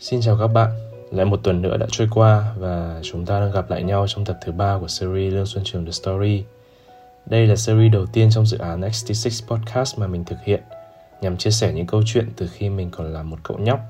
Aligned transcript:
Xin 0.00 0.20
chào 0.20 0.36
các 0.40 0.46
bạn, 0.46 0.70
lại 1.10 1.26
một 1.26 1.40
tuần 1.42 1.62
nữa 1.62 1.76
đã 1.76 1.86
trôi 1.90 2.08
qua 2.14 2.54
và 2.58 3.00
chúng 3.02 3.26
ta 3.26 3.40
đang 3.40 3.52
gặp 3.52 3.70
lại 3.70 3.82
nhau 3.82 4.06
trong 4.08 4.24
tập 4.24 4.38
thứ 4.44 4.52
ba 4.52 4.78
của 4.80 4.88
series 4.88 5.34
Lương 5.34 5.46
Xuân 5.46 5.64
Trường 5.64 5.84
The 5.84 5.90
Story. 5.90 6.44
Đây 7.26 7.46
là 7.46 7.56
series 7.56 7.92
đầu 7.92 8.06
tiên 8.06 8.30
trong 8.30 8.46
dự 8.46 8.58
án 8.58 8.80
XT6 8.80 9.56
Podcast 9.56 9.98
mà 9.98 10.06
mình 10.06 10.24
thực 10.24 10.36
hiện 10.44 10.62
nhằm 11.20 11.36
chia 11.36 11.50
sẻ 11.50 11.72
những 11.72 11.86
câu 11.86 12.02
chuyện 12.06 12.28
từ 12.36 12.48
khi 12.52 12.68
mình 12.68 12.90
còn 12.90 13.12
là 13.12 13.22
một 13.22 13.36
cậu 13.42 13.58
nhóc 13.58 13.80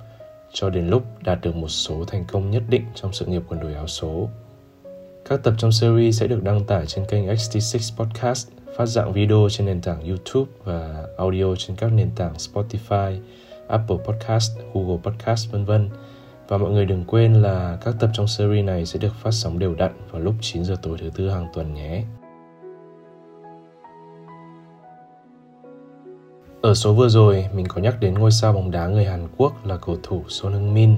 cho 0.52 0.70
đến 0.70 0.88
lúc 0.88 1.02
đạt 1.22 1.40
được 1.40 1.56
một 1.56 1.68
số 1.68 2.04
thành 2.04 2.24
công 2.32 2.50
nhất 2.50 2.62
định 2.68 2.84
trong 2.94 3.12
sự 3.12 3.26
nghiệp 3.26 3.42
quần 3.48 3.60
đùi 3.60 3.74
áo 3.74 3.86
số. 3.86 4.28
Các 5.28 5.42
tập 5.42 5.54
trong 5.58 5.72
series 5.72 6.20
sẽ 6.20 6.26
được 6.26 6.42
đăng 6.42 6.64
tải 6.64 6.86
trên 6.86 7.04
kênh 7.04 7.26
XT6 7.26 8.04
Podcast, 8.04 8.48
phát 8.76 8.86
dạng 8.86 9.12
video 9.12 9.48
trên 9.50 9.66
nền 9.66 9.80
tảng 9.80 10.08
YouTube 10.08 10.50
và 10.64 11.04
audio 11.18 11.54
trên 11.58 11.76
các 11.76 11.92
nền 11.92 12.10
tảng 12.16 12.34
Spotify, 12.34 13.20
Apple 13.70 13.96
Podcast, 14.04 14.58
Google 14.74 14.98
Podcast 15.02 15.50
vân 15.50 15.64
vân. 15.64 15.88
Và 16.48 16.58
mọi 16.58 16.70
người 16.70 16.86
đừng 16.86 17.04
quên 17.04 17.34
là 17.34 17.78
các 17.84 17.94
tập 18.00 18.10
trong 18.12 18.26
series 18.26 18.64
này 18.64 18.86
sẽ 18.86 18.98
được 18.98 19.14
phát 19.14 19.30
sóng 19.30 19.58
đều 19.58 19.74
đặn 19.74 19.92
vào 20.10 20.22
lúc 20.22 20.34
9 20.40 20.64
giờ 20.64 20.76
tối 20.82 20.98
thứ 21.00 21.10
tư 21.16 21.30
hàng 21.30 21.48
tuần 21.54 21.74
nhé. 21.74 22.04
Ở 26.62 26.74
số 26.74 26.94
vừa 26.94 27.08
rồi, 27.08 27.46
mình 27.54 27.66
có 27.68 27.80
nhắc 27.80 27.96
đến 28.00 28.14
ngôi 28.14 28.30
sao 28.30 28.52
bóng 28.52 28.70
đá 28.70 28.86
người 28.86 29.04
Hàn 29.04 29.28
Quốc 29.36 29.66
là 29.66 29.76
cầu 29.76 29.96
thủ 30.02 30.22
Son 30.28 30.52
Heung-min, 30.52 30.94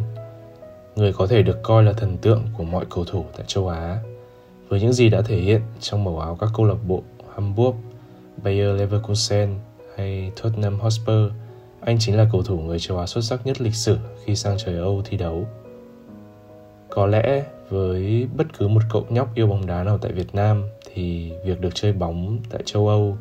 người 0.96 1.12
có 1.12 1.26
thể 1.26 1.42
được 1.42 1.62
coi 1.62 1.82
là 1.82 1.92
thần 1.92 2.16
tượng 2.18 2.42
của 2.56 2.64
mọi 2.64 2.84
cầu 2.90 3.04
thủ 3.04 3.24
tại 3.36 3.44
châu 3.46 3.68
Á. 3.68 3.98
Với 4.68 4.80
những 4.80 4.92
gì 4.92 5.08
đã 5.08 5.22
thể 5.22 5.36
hiện 5.36 5.60
trong 5.80 6.04
màu 6.04 6.18
áo 6.18 6.36
các 6.40 6.50
câu 6.56 6.66
lạc 6.66 6.78
bộ 6.86 7.02
Hamburg, 7.34 7.76
Bayer 8.42 8.78
Leverkusen 8.78 9.54
hay 9.96 10.32
Tottenham 10.42 10.80
Hotspur, 10.80 11.32
anh 11.84 11.96
chính 11.98 12.16
là 12.16 12.26
cầu 12.32 12.42
thủ 12.42 12.58
người 12.58 12.78
châu 12.78 12.98
Á 12.98 13.06
xuất 13.06 13.24
sắc 13.24 13.46
nhất 13.46 13.60
lịch 13.60 13.74
sử 13.74 13.98
khi 14.24 14.36
sang 14.36 14.56
trời 14.58 14.76
Âu 14.76 15.02
thi 15.04 15.16
đấu. 15.16 15.46
Có 16.88 17.06
lẽ 17.06 17.44
với 17.68 18.26
bất 18.36 18.58
cứ 18.58 18.68
một 18.68 18.82
cậu 18.90 19.06
nhóc 19.08 19.34
yêu 19.34 19.46
bóng 19.46 19.66
đá 19.66 19.84
nào 19.84 19.98
tại 19.98 20.12
Việt 20.12 20.34
Nam 20.34 20.62
thì 20.94 21.32
việc 21.44 21.60
được 21.60 21.74
chơi 21.74 21.92
bóng 21.92 22.38
tại 22.50 22.62
châu 22.64 22.88
Âu, 22.88 23.16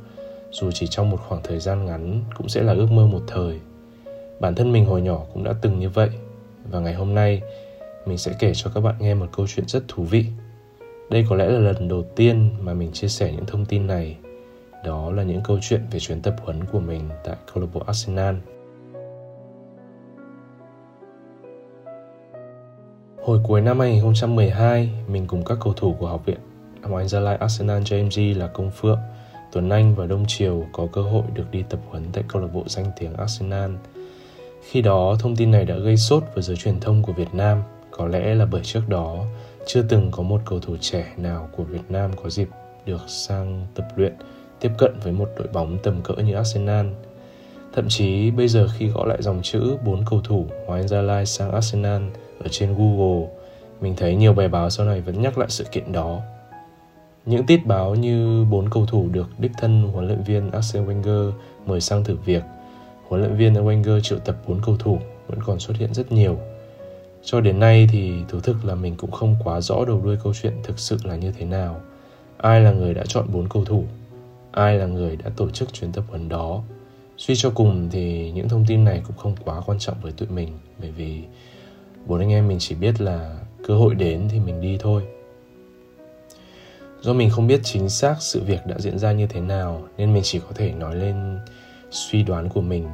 dù 0.51 0.71
chỉ 0.71 0.87
trong 0.87 1.09
một 1.09 1.19
khoảng 1.27 1.41
thời 1.43 1.59
gian 1.59 1.85
ngắn, 1.85 2.23
cũng 2.37 2.49
sẽ 2.49 2.63
là 2.63 2.73
ước 2.73 2.91
mơ 2.91 3.07
một 3.07 3.21
thời. 3.27 3.59
Bản 4.39 4.55
thân 4.55 4.71
mình 4.71 4.85
hồi 4.85 5.01
nhỏ 5.01 5.21
cũng 5.33 5.43
đã 5.43 5.53
từng 5.61 5.79
như 5.79 5.89
vậy, 5.89 6.09
và 6.69 6.79
ngày 6.79 6.93
hôm 6.93 7.15
nay, 7.15 7.41
mình 8.05 8.17
sẽ 8.17 8.33
kể 8.39 8.51
cho 8.55 8.71
các 8.73 8.81
bạn 8.81 8.95
nghe 8.99 9.13
một 9.13 9.27
câu 9.31 9.47
chuyện 9.47 9.67
rất 9.67 9.83
thú 9.87 10.03
vị. 10.03 10.25
Đây 11.09 11.25
có 11.29 11.35
lẽ 11.35 11.45
là 11.45 11.59
lần 11.59 11.87
đầu 11.87 12.03
tiên 12.15 12.49
mà 12.59 12.73
mình 12.73 12.91
chia 12.91 13.07
sẻ 13.07 13.31
những 13.31 13.45
thông 13.45 13.65
tin 13.65 13.87
này. 13.87 14.17
Đó 14.83 15.11
là 15.11 15.23
những 15.23 15.41
câu 15.43 15.57
chuyện 15.61 15.81
về 15.91 15.99
chuyến 15.99 16.21
tập 16.21 16.35
huấn 16.41 16.63
của 16.63 16.79
mình 16.79 17.09
tại 17.23 17.35
câu 17.53 17.63
lạc 17.63 17.69
bộ 17.73 17.81
Arsenal. 17.87 18.35
Hồi 23.23 23.39
cuối 23.43 23.61
năm 23.61 23.79
2012, 23.79 24.89
mình 25.07 25.27
cùng 25.27 25.45
các 25.45 25.57
cầu 25.63 25.73
thủ 25.73 25.95
của 25.99 26.07
học 26.07 26.25
viện 26.25 26.39
Hoàng 26.83 27.07
Gia 27.07 27.19
Lai 27.19 27.35
Arsenal 27.35 27.81
JMG 27.81 28.37
là 28.37 28.47
Công 28.47 28.71
Phượng, 28.71 28.99
Tuấn 29.51 29.69
Anh 29.69 29.95
và 29.95 30.05
Đông 30.05 30.25
Triều 30.27 30.65
có 30.73 30.87
cơ 30.93 31.01
hội 31.01 31.23
được 31.33 31.51
đi 31.51 31.63
tập 31.69 31.79
huấn 31.89 32.03
tại 32.13 32.23
câu 32.27 32.41
lạc 32.41 32.47
bộ 32.53 32.63
danh 32.67 32.85
tiếng 32.99 33.13
Arsenal. 33.13 33.71
Khi 34.69 34.81
đó, 34.81 35.15
thông 35.19 35.35
tin 35.35 35.51
này 35.51 35.65
đã 35.65 35.75
gây 35.75 35.97
sốt 35.97 36.23
với 36.33 36.43
giới 36.43 36.57
truyền 36.57 36.79
thông 36.79 37.03
của 37.03 37.13
Việt 37.13 37.33
Nam, 37.33 37.63
có 37.91 38.07
lẽ 38.07 38.35
là 38.35 38.45
bởi 38.45 38.61
trước 38.63 38.89
đó 38.89 39.25
chưa 39.65 39.81
từng 39.89 40.11
có 40.11 40.23
một 40.23 40.41
cầu 40.45 40.59
thủ 40.59 40.77
trẻ 40.81 41.13
nào 41.17 41.49
của 41.57 41.63
Việt 41.63 41.81
Nam 41.89 42.11
có 42.23 42.29
dịp 42.29 42.49
được 42.85 43.01
sang 43.07 43.67
tập 43.75 43.87
luyện 43.95 44.13
tiếp 44.61 44.71
cận 44.77 44.91
với 45.03 45.13
một 45.13 45.29
đội 45.37 45.47
bóng 45.53 45.77
tầm 45.83 46.01
cỡ 46.03 46.13
như 46.13 46.33
Arsenal. 46.35 46.85
Thậm 47.73 47.85
chí 47.89 48.31
bây 48.31 48.47
giờ 48.47 48.67
khi 48.77 48.87
gõ 48.87 49.05
lại 49.05 49.17
dòng 49.21 49.39
chữ 49.43 49.77
bốn 49.85 50.05
cầu 50.09 50.21
thủ 50.23 50.45
Hoàng 50.67 50.87
Gia 50.87 51.01
Lai 51.01 51.25
sang 51.25 51.51
Arsenal 51.51 52.01
ở 52.39 52.47
trên 52.51 52.75
Google, 52.77 53.27
mình 53.81 53.95
thấy 53.97 54.15
nhiều 54.15 54.33
bài 54.33 54.47
báo 54.47 54.69
sau 54.69 54.85
này 54.85 55.01
vẫn 55.01 55.21
nhắc 55.21 55.37
lại 55.37 55.49
sự 55.49 55.63
kiện 55.71 55.91
đó. 55.91 56.19
Những 57.25 57.45
tiết 57.45 57.65
báo 57.65 57.95
như 57.95 58.45
bốn 58.49 58.69
cầu 58.69 58.85
thủ 58.85 59.09
được 59.11 59.27
đích 59.37 59.51
thân 59.57 59.83
huấn 59.83 60.07
luyện 60.07 60.23
viên 60.23 60.51
Arsene 60.51 60.85
Wenger 60.85 61.31
mời 61.65 61.81
sang 61.81 62.03
thử 62.03 62.15
việc, 62.25 62.43
huấn 63.07 63.21
luyện 63.21 63.35
viên 63.35 63.53
Wenger 63.53 63.99
triệu 63.99 64.19
tập 64.19 64.35
bốn 64.47 64.61
cầu 64.65 64.77
thủ 64.77 64.99
vẫn 65.27 65.39
còn 65.45 65.59
xuất 65.59 65.77
hiện 65.77 65.93
rất 65.93 66.11
nhiều. 66.11 66.37
Cho 67.23 67.41
đến 67.41 67.59
nay 67.59 67.87
thì 67.91 68.13
thú 68.29 68.39
thực 68.39 68.65
là 68.65 68.75
mình 68.75 68.95
cũng 68.97 69.11
không 69.11 69.35
quá 69.43 69.61
rõ 69.61 69.85
đầu 69.85 70.01
đuôi 70.03 70.17
câu 70.23 70.33
chuyện 70.41 70.53
thực 70.63 70.79
sự 70.79 70.97
là 71.03 71.15
như 71.15 71.31
thế 71.31 71.45
nào. 71.45 71.81
Ai 72.37 72.61
là 72.61 72.71
người 72.71 72.93
đã 72.93 73.03
chọn 73.07 73.25
bốn 73.31 73.49
cầu 73.49 73.65
thủ? 73.65 73.83
Ai 74.51 74.77
là 74.77 74.85
người 74.85 75.15
đã 75.15 75.29
tổ 75.37 75.49
chức 75.49 75.73
chuyến 75.73 75.91
tập 75.91 76.03
huấn 76.07 76.29
đó? 76.29 76.61
Suy 77.17 77.35
cho 77.37 77.51
cùng 77.55 77.89
thì 77.91 78.31
những 78.31 78.49
thông 78.49 78.65
tin 78.67 78.83
này 78.83 79.01
cũng 79.07 79.17
không 79.17 79.35
quá 79.45 79.61
quan 79.65 79.79
trọng 79.79 79.97
với 80.01 80.11
tụi 80.11 80.27
mình, 80.29 80.57
bởi 80.79 80.91
vì 80.91 81.23
bốn 82.05 82.19
anh 82.19 82.31
em 82.31 82.47
mình 82.47 82.57
chỉ 82.59 82.75
biết 82.75 83.01
là 83.01 83.37
cơ 83.67 83.75
hội 83.75 83.95
đến 83.95 84.27
thì 84.31 84.39
mình 84.39 84.61
đi 84.61 84.77
thôi. 84.79 85.03
Do 87.01 87.13
mình 87.13 87.29
không 87.29 87.47
biết 87.47 87.59
chính 87.63 87.89
xác 87.89 88.15
sự 88.19 88.41
việc 88.43 88.59
đã 88.65 88.79
diễn 88.79 88.99
ra 88.99 89.11
như 89.11 89.27
thế 89.27 89.41
nào, 89.41 89.87
nên 89.97 90.13
mình 90.13 90.23
chỉ 90.23 90.39
có 90.39 90.51
thể 90.55 90.71
nói 90.71 90.95
lên 90.95 91.39
suy 91.91 92.23
đoán 92.23 92.49
của 92.49 92.61
mình. 92.61 92.87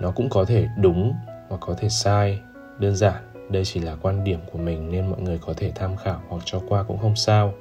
Nó 0.00 0.10
cũng 0.10 0.28
có 0.28 0.44
thể 0.44 0.68
đúng 0.80 1.14
hoặc 1.48 1.58
có 1.60 1.74
thể 1.74 1.88
sai. 1.88 2.38
Đơn 2.78 2.96
giản, 2.96 3.22
đây 3.50 3.64
chỉ 3.64 3.80
là 3.80 3.96
quan 4.02 4.24
điểm 4.24 4.40
của 4.52 4.58
mình 4.58 4.90
nên 4.90 5.10
mọi 5.10 5.20
người 5.20 5.38
có 5.38 5.54
thể 5.56 5.72
tham 5.74 5.96
khảo 5.96 6.22
hoặc 6.28 6.42
cho 6.44 6.62
qua 6.68 6.82
cũng 6.82 6.98
không 6.98 7.16
sao 7.16 7.54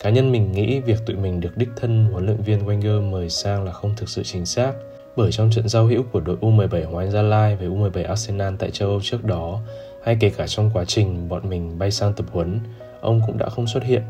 cá 0.00 0.10
nhân 0.10 0.32
mình 0.32 0.52
nghĩ 0.52 0.80
việc 0.80 0.98
tụi 1.06 1.16
mình 1.16 1.40
được 1.40 1.56
đích 1.56 1.68
thân 1.76 2.06
huấn 2.12 2.26
luyện 2.26 2.42
viên 2.42 2.66
Wenger 2.66 3.10
mời 3.10 3.30
sang 3.30 3.64
là 3.64 3.72
không 3.72 3.94
thực 3.96 4.08
sự 4.08 4.22
chính 4.22 4.46
xác 4.46 4.72
bởi 5.16 5.32
trong 5.32 5.50
trận 5.50 5.68
giao 5.68 5.86
hữu 5.86 6.02
của 6.12 6.20
đội 6.20 6.36
U17 6.40 6.84
Hoàng 6.84 6.96
Anh 6.96 7.10
Gia 7.10 7.22
Lai 7.22 7.56
với 7.56 7.68
U17 7.68 8.08
Arsenal 8.08 8.54
tại 8.58 8.70
châu 8.70 8.88
Âu 8.88 9.00
trước 9.02 9.24
đó 9.24 9.60
hay 10.04 10.16
kể 10.20 10.30
cả 10.30 10.46
trong 10.46 10.70
quá 10.74 10.84
trình 10.84 11.28
bọn 11.28 11.48
mình 11.48 11.78
bay 11.78 11.90
sang 11.90 12.12
tập 12.12 12.26
huấn, 12.32 12.60
ông 13.00 13.20
cũng 13.26 13.38
đã 13.38 13.48
không 13.48 13.66
xuất 13.66 13.84
hiện. 13.84 14.02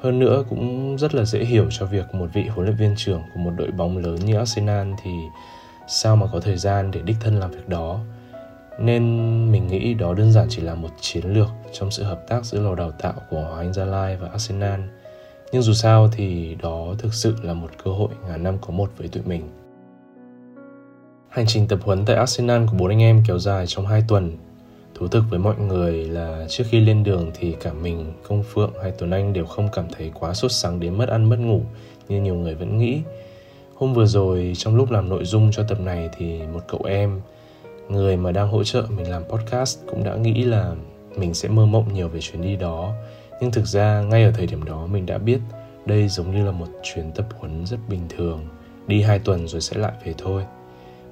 Hơn 0.00 0.18
nữa 0.18 0.44
cũng 0.50 0.96
rất 0.98 1.14
là 1.14 1.24
dễ 1.24 1.44
hiểu 1.44 1.66
cho 1.70 1.86
việc 1.86 2.14
một 2.14 2.26
vị 2.32 2.42
huấn 2.48 2.66
luyện 2.66 2.76
viên 2.76 2.94
trưởng 2.96 3.22
của 3.34 3.40
một 3.40 3.50
đội 3.56 3.70
bóng 3.70 3.98
lớn 3.98 4.16
như 4.24 4.36
Arsenal 4.36 4.88
thì 5.04 5.10
sao 5.88 6.16
mà 6.16 6.26
có 6.32 6.40
thời 6.40 6.56
gian 6.56 6.90
để 6.90 7.00
đích 7.04 7.16
thân 7.20 7.40
làm 7.40 7.50
việc 7.50 7.68
đó. 7.68 8.00
Nên 8.78 9.02
mình 9.52 9.66
nghĩ 9.66 9.94
đó 9.94 10.14
đơn 10.14 10.32
giản 10.32 10.46
chỉ 10.50 10.62
là 10.62 10.74
một 10.74 10.90
chiến 11.00 11.24
lược 11.34 11.48
trong 11.72 11.90
sự 11.90 12.02
hợp 12.02 12.28
tác 12.28 12.44
giữa 12.44 12.60
lò 12.60 12.74
đào 12.74 12.90
tạo 12.90 13.14
của 13.30 13.40
Hoàng 13.40 13.58
Anh 13.58 13.72
Gia 13.72 13.84
Lai 13.84 14.16
và 14.16 14.28
Arsenal. 14.28 14.80
Nhưng 15.52 15.62
dù 15.62 15.72
sao 15.72 16.08
thì 16.12 16.56
đó 16.62 16.94
thực 16.98 17.14
sự 17.14 17.34
là 17.42 17.54
một 17.54 17.68
cơ 17.84 17.90
hội 17.90 18.08
ngàn 18.28 18.42
năm 18.42 18.56
có 18.60 18.70
một 18.70 18.90
với 18.98 19.08
tụi 19.08 19.22
mình. 19.26 19.42
Hành 21.28 21.44
trình 21.48 21.68
tập 21.68 21.78
huấn 21.82 22.04
tại 22.04 22.16
Arsenal 22.16 22.66
của 22.66 22.76
bốn 22.78 22.88
anh 22.88 23.02
em 23.02 23.22
kéo 23.26 23.38
dài 23.38 23.66
trong 23.66 23.86
2 23.86 24.02
tuần. 24.08 24.36
Thú 24.94 25.08
thực 25.08 25.24
với 25.30 25.38
mọi 25.38 25.58
người 25.58 26.04
là 26.04 26.46
trước 26.48 26.64
khi 26.68 26.80
lên 26.80 27.04
đường 27.04 27.30
thì 27.34 27.56
cả 27.60 27.72
mình, 27.72 28.12
Công 28.28 28.42
Phượng 28.42 28.72
hay 28.82 28.92
Tuấn 28.98 29.10
Anh 29.10 29.32
đều 29.32 29.46
không 29.46 29.68
cảm 29.72 29.84
thấy 29.96 30.10
quá 30.14 30.34
sốt 30.34 30.52
sắng 30.52 30.80
đến 30.80 30.98
mất 30.98 31.08
ăn 31.08 31.28
mất 31.28 31.38
ngủ 31.38 31.60
như 32.08 32.20
nhiều 32.20 32.34
người 32.34 32.54
vẫn 32.54 32.78
nghĩ. 32.78 33.00
Hôm 33.74 33.94
vừa 33.94 34.06
rồi 34.06 34.52
trong 34.56 34.76
lúc 34.76 34.90
làm 34.90 35.08
nội 35.08 35.24
dung 35.24 35.50
cho 35.52 35.62
tập 35.62 35.80
này 35.80 36.08
thì 36.18 36.40
một 36.52 36.60
cậu 36.68 36.80
em, 36.84 37.20
người 37.88 38.16
mà 38.16 38.32
đang 38.32 38.48
hỗ 38.48 38.64
trợ 38.64 38.84
mình 38.96 39.10
làm 39.10 39.24
podcast 39.24 39.78
cũng 39.90 40.04
đã 40.04 40.14
nghĩ 40.14 40.44
là 40.44 40.74
mình 41.16 41.34
sẽ 41.34 41.48
mơ 41.48 41.66
mộng 41.66 41.94
nhiều 41.94 42.08
về 42.08 42.20
chuyến 42.20 42.42
đi 42.42 42.56
đó. 42.56 42.92
Nhưng 43.40 43.50
thực 43.50 43.66
ra 43.66 44.02
ngay 44.02 44.24
ở 44.24 44.30
thời 44.30 44.46
điểm 44.46 44.64
đó 44.64 44.86
mình 44.86 45.06
đã 45.06 45.18
biết 45.18 45.38
đây 45.86 46.08
giống 46.08 46.30
như 46.30 46.44
là 46.44 46.52
một 46.52 46.68
chuyến 46.82 47.12
tập 47.12 47.26
huấn 47.38 47.66
rất 47.66 47.78
bình 47.88 48.00
thường, 48.08 48.46
đi 48.86 49.02
hai 49.02 49.18
tuần 49.18 49.48
rồi 49.48 49.60
sẽ 49.60 49.76
lại 49.76 49.92
về 50.04 50.14
thôi. 50.18 50.44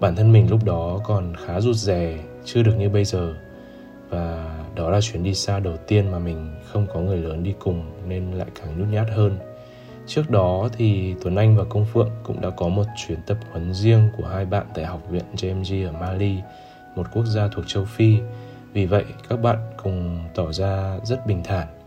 Bản 0.01 0.17
thân 0.17 0.33
mình 0.33 0.51
lúc 0.51 0.65
đó 0.65 1.01
còn 1.05 1.35
khá 1.47 1.61
rụt 1.61 1.77
rè 1.77 2.19
chưa 2.45 2.63
được 2.63 2.75
như 2.79 2.89
bây 2.89 3.05
giờ. 3.05 3.35
Và 4.09 4.57
đó 4.75 4.91
là 4.91 5.01
chuyến 5.01 5.23
đi 5.23 5.35
xa 5.35 5.59
đầu 5.59 5.77
tiên 5.77 6.11
mà 6.11 6.19
mình 6.19 6.55
không 6.73 6.87
có 6.95 7.01
người 7.01 7.19
lớn 7.19 7.43
đi 7.43 7.55
cùng 7.59 7.85
nên 8.09 8.33
lại 8.33 8.49
càng 8.61 8.79
nhút 8.79 8.89
nhát 8.89 9.07
hơn. 9.11 9.39
Trước 10.07 10.31
đó 10.31 10.69
thì 10.73 11.15
tuấn 11.23 11.37
anh 11.37 11.57
và 11.57 11.65
công 11.65 11.87
phượng 11.93 12.11
cũng 12.23 12.41
đã 12.41 12.51
có 12.51 12.69
một 12.69 12.85
chuyến 12.97 13.19
tập 13.27 13.39
huấn 13.51 13.75
riêng 13.75 14.09
của 14.17 14.27
hai 14.27 14.45
bạn 14.45 14.67
tại 14.75 14.85
học 14.85 15.01
viện 15.11 15.25
jmg 15.37 15.87
ở 15.87 15.93
mali 15.93 16.37
một 16.97 17.07
quốc 17.13 17.25
gia 17.25 17.49
thuộc 17.49 17.65
châu 17.69 17.85
phi. 17.85 18.19
Vì 18.73 18.87
vậy 18.87 19.05
các 19.29 19.37
bạn 19.37 19.57
cùng 19.83 20.19
tỏ 20.35 20.53
ra 20.53 20.99
rất 21.05 21.27
bình 21.27 21.43
thản 21.45 21.78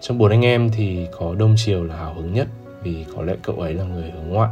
trong 0.00 0.18
bốn 0.18 0.30
anh 0.30 0.44
em 0.44 0.70
thì 0.70 1.06
có 1.18 1.34
đông 1.34 1.54
triều 1.56 1.84
là 1.84 1.96
hào 1.96 2.14
hứng 2.14 2.32
nhất 2.32 2.48
vì 2.82 3.04
có 3.16 3.22
lẽ 3.22 3.34
cậu 3.42 3.56
ấy 3.56 3.74
là 3.74 3.84
người 3.84 4.10
hướng 4.10 4.28
ngoại. 4.28 4.50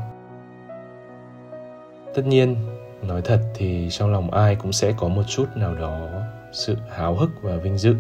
Tất 2.15 2.27
nhiên, 2.27 2.57
nói 3.03 3.23
thật 3.25 3.41
thì 3.55 3.89
trong 3.91 4.13
lòng 4.13 4.31
ai 4.31 4.57
cũng 4.57 4.73
sẽ 4.73 4.93
có 4.97 5.09
một 5.09 5.23
chút 5.29 5.45
nào 5.57 5.75
đó 5.75 6.09
sự 6.53 6.77
háo 6.91 7.15
hức 7.15 7.31
và 7.43 7.57
vinh 7.57 7.79
dự. 7.79 7.95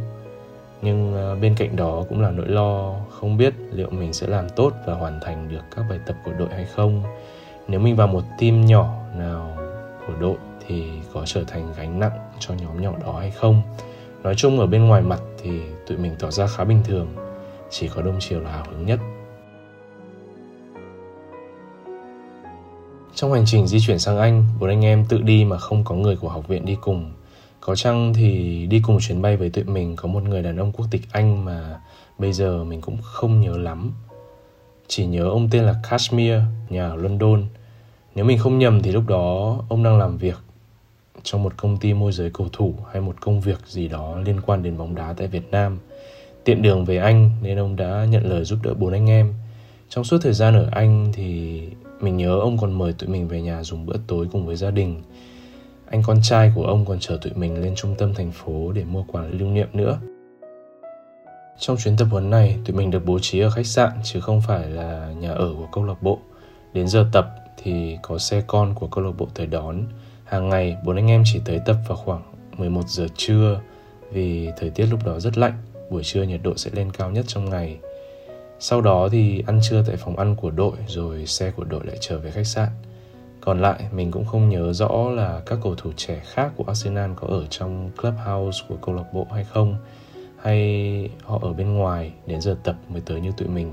Nhưng 0.82 1.16
à, 1.16 1.34
bên 1.40 1.54
cạnh 1.58 1.76
đó 1.76 2.04
cũng 2.08 2.22
là 2.22 2.31
nỗi 2.31 2.48
lo 2.48 2.94
không 3.10 3.37
biết 3.37 3.54
liệu 3.72 3.90
mình 3.90 4.12
sẽ 4.12 4.26
làm 4.26 4.48
tốt 4.48 4.72
và 4.87 4.94
hoàn 4.94 5.20
thành 5.20 5.48
được 5.48 5.62
các 5.76 5.84
bài 5.90 5.98
tập 6.06 6.16
của 6.25 6.32
đội 6.32 6.48
hay 6.48 6.64
không. 6.64 7.02
Nếu 7.69 7.81
mình 7.81 7.96
vào 7.96 8.06
một 8.06 8.22
team 8.40 8.66
nhỏ 8.66 8.94
nào 9.19 9.56
của 10.06 10.14
đội 10.20 10.37
thì 10.66 10.84
có 11.12 11.22
trở 11.26 11.44
thành 11.46 11.72
gánh 11.78 12.00
nặng 12.00 12.19
cho 12.38 12.54
nhóm 12.54 12.82
nhỏ 12.82 12.93
đó 13.04 13.19
hay 13.19 13.31
không? 13.31 13.62
Nói 14.22 14.34
chung 14.34 14.60
ở 14.60 14.66
bên 14.66 14.87
ngoài 14.87 15.02
mặt 15.02 15.20
thì 15.43 15.60
tụi 15.87 15.98
mình 15.98 16.16
tỏ 16.19 16.31
ra 16.31 16.46
khá 16.46 16.64
bình 16.64 16.82
thường 16.84 17.25
chỉ 17.71 17.89
có 17.89 18.03
đông 18.03 18.17
chiều 18.21 18.41
là 18.41 18.51
hào 18.51 18.65
hứng 18.71 18.87
nhất 18.87 19.01
Trong 23.17 23.33
hành 23.33 23.45
trình 23.47 23.67
di 23.67 23.81
chuyển 23.81 23.99
sang 23.99 24.19
Anh, 24.19 24.45
bốn 24.61 24.71
anh 24.71 24.85
em 24.85 25.05
tự 25.09 25.19
đi 25.19 25.45
mà 25.45 25.59
không 25.59 25.85
có 25.85 25.95
người 25.95 26.17
của 26.17 26.29
học 26.29 26.49
viện 26.49 26.67
đi 26.67 26.77
cùng. 26.81 27.13
Có 27.61 27.77
chăng 27.77 28.15
thì 28.15 28.67
đi 28.67 28.81
cùng 28.81 28.99
chuyến 29.01 29.23
bay 29.23 29.37
với 29.37 29.51
tụi 29.51 29.65
mình 29.65 29.97
có 29.97 30.09
một 30.09 30.23
người 30.23 30.43
đàn 30.43 30.57
ông 30.57 30.73
quốc 30.73 30.87
tịch 30.91 31.03
Anh 31.13 31.45
mà 31.45 31.81
bây 32.19 32.33
giờ 32.33 32.65
mình 32.65 32.81
cũng 32.81 32.99
không 33.03 33.41
nhớ 33.41 33.57
lắm. 33.59 33.93
Chỉ 34.89 35.07
nhớ 35.07 35.25
ông 35.25 35.49
tên 35.51 35.65
là 35.65 35.75
Kashmir, 35.91 36.35
nhà 36.69 36.89
ở 36.89 36.97
London. 36.97 37.45
Nếu 38.15 38.25
mình 38.25 38.39
không 38.39 38.59
nhầm 38.59 38.83
thì 38.83 38.93
lúc 38.93 39.07
đó 39.07 39.59
ông 39.69 39.83
đang 39.83 39.99
làm 39.99 40.19
việc 40.19 40.39
trong 41.23 41.43
một 41.43 41.57
công 41.57 41.77
ty 41.77 41.95
môi 41.95 42.13
giới 42.13 42.31
cầu 42.35 42.49
thủ 42.53 42.75
hay 42.93 43.03
một 43.03 43.21
công 43.21 43.41
việc 43.41 43.59
gì 43.67 43.89
đó 43.89 44.17
liên 44.25 44.41
quan 44.41 44.63
đến 44.63 44.79
bóng 44.79 44.95
đá 44.95 45.15
tại 45.17 45.27
Việt 45.27 45.51
Nam. 45.51 45.79
Tiện 46.46 46.62
đường 46.62 46.84
về 46.84 46.96
Anh 46.96 47.31
nên 47.43 47.58
ông 47.58 47.76
đã 47.76 48.06
nhận 48.10 48.31
lời 48.31 48.44
giúp 48.44 48.58
đỡ 48.62 48.75
bốn 48.75 48.93
anh 48.93 49.10
em. 49.10 49.34
Trong 49.88 50.04
suốt 50.04 50.19
thời 50.22 50.32
gian 50.32 50.54
ở 50.54 50.69
Anh 50.72 51.12
thì 51.12 51.60
mình 52.00 52.16
nhớ 52.16 52.38
ông 52.40 52.58
còn 52.58 52.78
mời 52.78 52.93
tụi 52.93 53.08
mình 53.08 53.28
về 53.28 53.43
nhà 53.43 53.62
dùng 53.62 53.87
bữa 53.87 53.96
tối 54.06 54.26
cùng 54.32 54.46
với 54.46 54.56
gia 54.56 54.70
đình. 54.70 55.02
Anh 55.90 56.02
con 56.06 56.19
trai 56.22 56.52
của 56.54 56.64
ông 56.64 56.84
còn 56.84 56.98
chở 57.00 57.19
tụi 57.22 57.32
mình 57.32 57.62
lên 57.62 57.75
trung 57.75 57.94
tâm 57.98 58.14
thành 58.14 58.31
phố 58.32 58.72
để 58.72 58.84
mua 58.84 59.02
quà 59.02 59.22
lưu 59.31 59.48
niệm 59.48 59.69
nữa. 59.72 59.98
Trong 61.58 61.76
chuyến 61.76 61.96
tập 61.96 62.08
huấn 62.10 62.31
này, 62.31 62.56
tụi 62.64 62.76
mình 62.76 62.90
được 62.90 63.04
bố 63.04 63.19
trí 63.19 63.40
ở 63.40 63.50
khách 63.50 63.66
sạn 63.66 63.90
chứ 64.04 64.20
không 64.20 64.40
phải 64.46 64.69
là 64.69 65.12
nhà 65.20 65.31
ở 65.31 65.54
của 65.58 65.66
câu 65.72 65.84
lạc 65.84 66.02
bộ. 66.02 66.19
Đến 66.72 66.88
giờ 66.88 67.06
tập 67.12 67.26
thì 67.62 67.98
có 68.02 68.19
xe 68.19 68.43
con 68.46 68.75
của 68.75 68.87
câu 68.87 69.04
lạc 69.04 69.12
bộ 69.19 69.28
tới 69.34 69.46
đón. 69.46 69.82
Hàng 70.25 70.48
ngày, 70.48 70.76
bốn 70.84 70.96
anh 70.96 71.10
em 71.10 71.22
chỉ 71.26 71.40
tới 71.44 71.60
tập 71.66 71.76
vào 71.88 71.96
khoảng 71.96 72.22
11 72.56 72.88
giờ 72.88 73.06
trưa 73.16 73.60
vì 74.12 74.50
thời 74.58 74.70
tiết 74.70 74.87
lúc 74.87 75.04
đó 75.06 75.20
rất 75.20 75.38
lạnh, 75.38 75.52
buổi 75.91 76.05
trưa 76.05 76.23
nhiệt 76.23 76.41
độ 76.43 76.53
sẽ 76.56 76.71
lên 76.75 76.91
cao 76.93 77.11
nhất 77.11 77.25
trong 77.29 77.50
ngày. 77.50 77.79
Sau 78.59 78.81
đó 78.81 79.09
thì 79.12 79.44
ăn 79.47 79.61
trưa 79.62 79.83
tại 79.87 79.97
phòng 79.97 80.17
ăn 80.17 80.37
của 80.37 80.50
đội, 80.50 80.77
rồi 80.87 81.27
xe 81.27 81.50
của 81.50 81.65
đội 81.65 81.87
lại 81.87 81.97
trở 82.00 82.19
về 82.19 82.31
khách 82.31 82.47
sạn. 82.47 82.69
Còn 83.41 83.61
lại, 83.61 83.85
mình 83.93 84.11
cũng 84.11 84.25
không 84.25 84.49
nhớ 84.49 84.73
rõ 84.73 85.11
là 85.11 85.43
các 85.47 85.59
cầu 85.62 85.75
thủ 85.75 85.91
trẻ 85.97 86.23
khác 86.25 86.53
của 86.56 86.65
Arsenal 86.67 87.11
có 87.17 87.29
ở 87.29 87.47
trong 87.50 87.91
clubhouse 88.03 88.65
của 88.69 88.77
câu 88.77 88.94
lạc 88.94 89.12
bộ 89.12 89.27
hay 89.35 89.44
không, 89.44 89.77
hay 90.43 91.11
họ 91.25 91.38
ở 91.43 91.53
bên 91.53 91.75
ngoài 91.75 92.12
đến 92.27 92.41
giờ 92.41 92.56
tập 92.65 92.77
mới 92.89 93.03
tới 93.06 93.21
như 93.21 93.32
tụi 93.37 93.49
mình. 93.49 93.73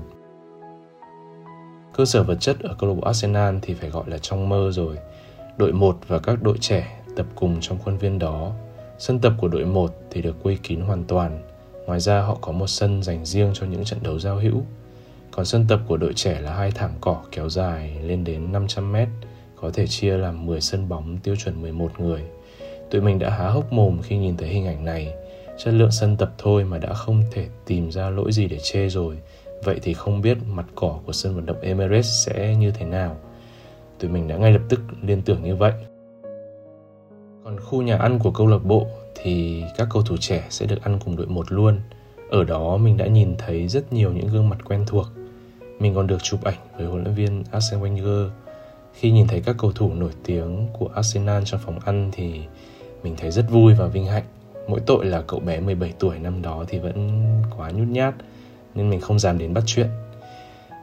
Cơ 1.96 2.04
sở 2.04 2.22
vật 2.22 2.36
chất 2.40 2.60
ở 2.60 2.76
câu 2.78 2.90
lạc 2.90 2.94
bộ 2.94 3.02
Arsenal 3.02 3.56
thì 3.62 3.74
phải 3.74 3.90
gọi 3.90 4.04
là 4.06 4.18
trong 4.18 4.48
mơ 4.48 4.70
rồi. 4.72 4.98
Đội 5.56 5.72
1 5.72 5.98
và 6.08 6.18
các 6.18 6.42
đội 6.42 6.58
trẻ 6.60 7.02
tập 7.16 7.26
cùng 7.34 7.56
trong 7.60 7.78
khuôn 7.78 7.98
viên 7.98 8.18
đó. 8.18 8.52
Sân 8.98 9.18
tập 9.18 9.32
của 9.40 9.48
đội 9.48 9.64
1 9.64 9.94
thì 10.10 10.22
được 10.22 10.42
quây 10.42 10.58
kín 10.62 10.80
hoàn 10.80 11.04
toàn. 11.04 11.42
Ngoài 11.86 12.00
ra 12.00 12.20
họ 12.20 12.38
có 12.40 12.52
một 12.52 12.66
sân 12.66 13.02
dành 13.02 13.24
riêng 13.24 13.50
cho 13.54 13.66
những 13.66 13.84
trận 13.84 13.98
đấu 14.02 14.18
giao 14.18 14.36
hữu. 14.36 14.62
Còn 15.30 15.46
sân 15.46 15.64
tập 15.68 15.80
của 15.86 15.96
đội 15.96 16.12
trẻ 16.14 16.40
là 16.40 16.54
hai 16.54 16.70
thảm 16.70 16.90
cỏ 17.00 17.22
kéo 17.32 17.48
dài 17.48 17.96
lên 18.02 18.24
đến 18.24 18.52
500 18.52 18.92
mét, 18.92 19.08
có 19.56 19.70
thể 19.70 19.86
chia 19.86 20.16
làm 20.16 20.46
10 20.46 20.60
sân 20.60 20.88
bóng 20.88 21.18
tiêu 21.22 21.36
chuẩn 21.36 21.62
11 21.62 22.00
người. 22.00 22.22
Tụi 22.90 23.00
mình 23.00 23.18
đã 23.18 23.30
há 23.30 23.48
hốc 23.48 23.72
mồm 23.72 24.02
khi 24.02 24.16
nhìn 24.16 24.36
thấy 24.36 24.48
hình 24.48 24.66
ảnh 24.66 24.84
này. 24.84 25.14
Chất 25.58 25.74
lượng 25.74 25.90
sân 25.90 26.16
tập 26.16 26.32
thôi 26.38 26.64
mà 26.64 26.78
đã 26.78 26.94
không 26.94 27.22
thể 27.32 27.46
tìm 27.66 27.92
ra 27.92 28.10
lỗi 28.10 28.32
gì 28.32 28.48
để 28.48 28.58
chê 28.58 28.88
rồi. 28.88 29.18
Vậy 29.64 29.78
thì 29.82 29.94
không 29.94 30.20
biết 30.20 30.38
mặt 30.46 30.66
cỏ 30.74 30.98
của 31.06 31.12
sân 31.12 31.34
vận 31.34 31.46
động 31.46 31.60
Emirates 31.60 32.26
sẽ 32.26 32.56
như 32.56 32.70
thế 32.70 32.86
nào. 32.86 33.16
Tụi 33.98 34.10
mình 34.10 34.28
đã 34.28 34.36
ngay 34.36 34.52
lập 34.52 34.62
tức 34.68 34.80
liên 35.02 35.22
tưởng 35.22 35.42
như 35.42 35.56
vậy. 35.56 35.72
Còn 37.44 37.60
khu 37.60 37.82
nhà 37.82 37.96
ăn 37.96 38.18
của 38.18 38.30
câu 38.30 38.46
lạc 38.46 38.64
bộ 38.64 38.86
thì 39.14 39.64
các 39.76 39.88
cầu 39.90 40.02
thủ 40.02 40.16
trẻ 40.20 40.46
sẽ 40.50 40.66
được 40.66 40.82
ăn 40.82 40.98
cùng 41.04 41.16
đội 41.16 41.26
một 41.26 41.52
luôn. 41.52 41.80
Ở 42.30 42.44
đó 42.44 42.76
mình 42.76 42.96
đã 42.96 43.06
nhìn 43.06 43.34
thấy 43.38 43.68
rất 43.68 43.92
nhiều 43.92 44.12
những 44.12 44.28
gương 44.28 44.48
mặt 44.48 44.58
quen 44.64 44.84
thuộc. 44.86 45.06
Mình 45.78 45.94
còn 45.94 46.06
được 46.06 46.22
chụp 46.22 46.44
ảnh 46.44 46.58
với 46.76 46.86
huấn 46.86 47.04
luyện 47.04 47.14
viên 47.14 47.44
Arsene 47.50 47.82
Wenger. 47.82 48.28
Khi 48.92 49.10
nhìn 49.10 49.26
thấy 49.26 49.40
các 49.40 49.56
cầu 49.58 49.72
thủ 49.72 49.94
nổi 49.94 50.10
tiếng 50.24 50.68
của 50.72 50.88
Arsenal 50.94 51.42
trong 51.46 51.60
phòng 51.64 51.78
ăn 51.84 52.10
thì 52.12 52.40
mình 53.02 53.14
thấy 53.16 53.30
rất 53.30 53.50
vui 53.50 53.74
và 53.74 53.86
vinh 53.86 54.06
hạnh. 54.06 54.24
Mỗi 54.68 54.80
tội 54.80 55.06
là 55.06 55.22
cậu 55.26 55.40
bé 55.40 55.60
17 55.60 55.92
tuổi 55.98 56.18
năm 56.18 56.42
đó 56.42 56.64
thì 56.68 56.78
vẫn 56.78 57.22
quá 57.56 57.70
nhút 57.70 57.88
nhát, 57.88 58.14
nên 58.74 58.90
mình 58.90 59.00
không 59.00 59.18
dám 59.18 59.38
đến 59.38 59.54
bắt 59.54 59.64
chuyện. 59.66 59.88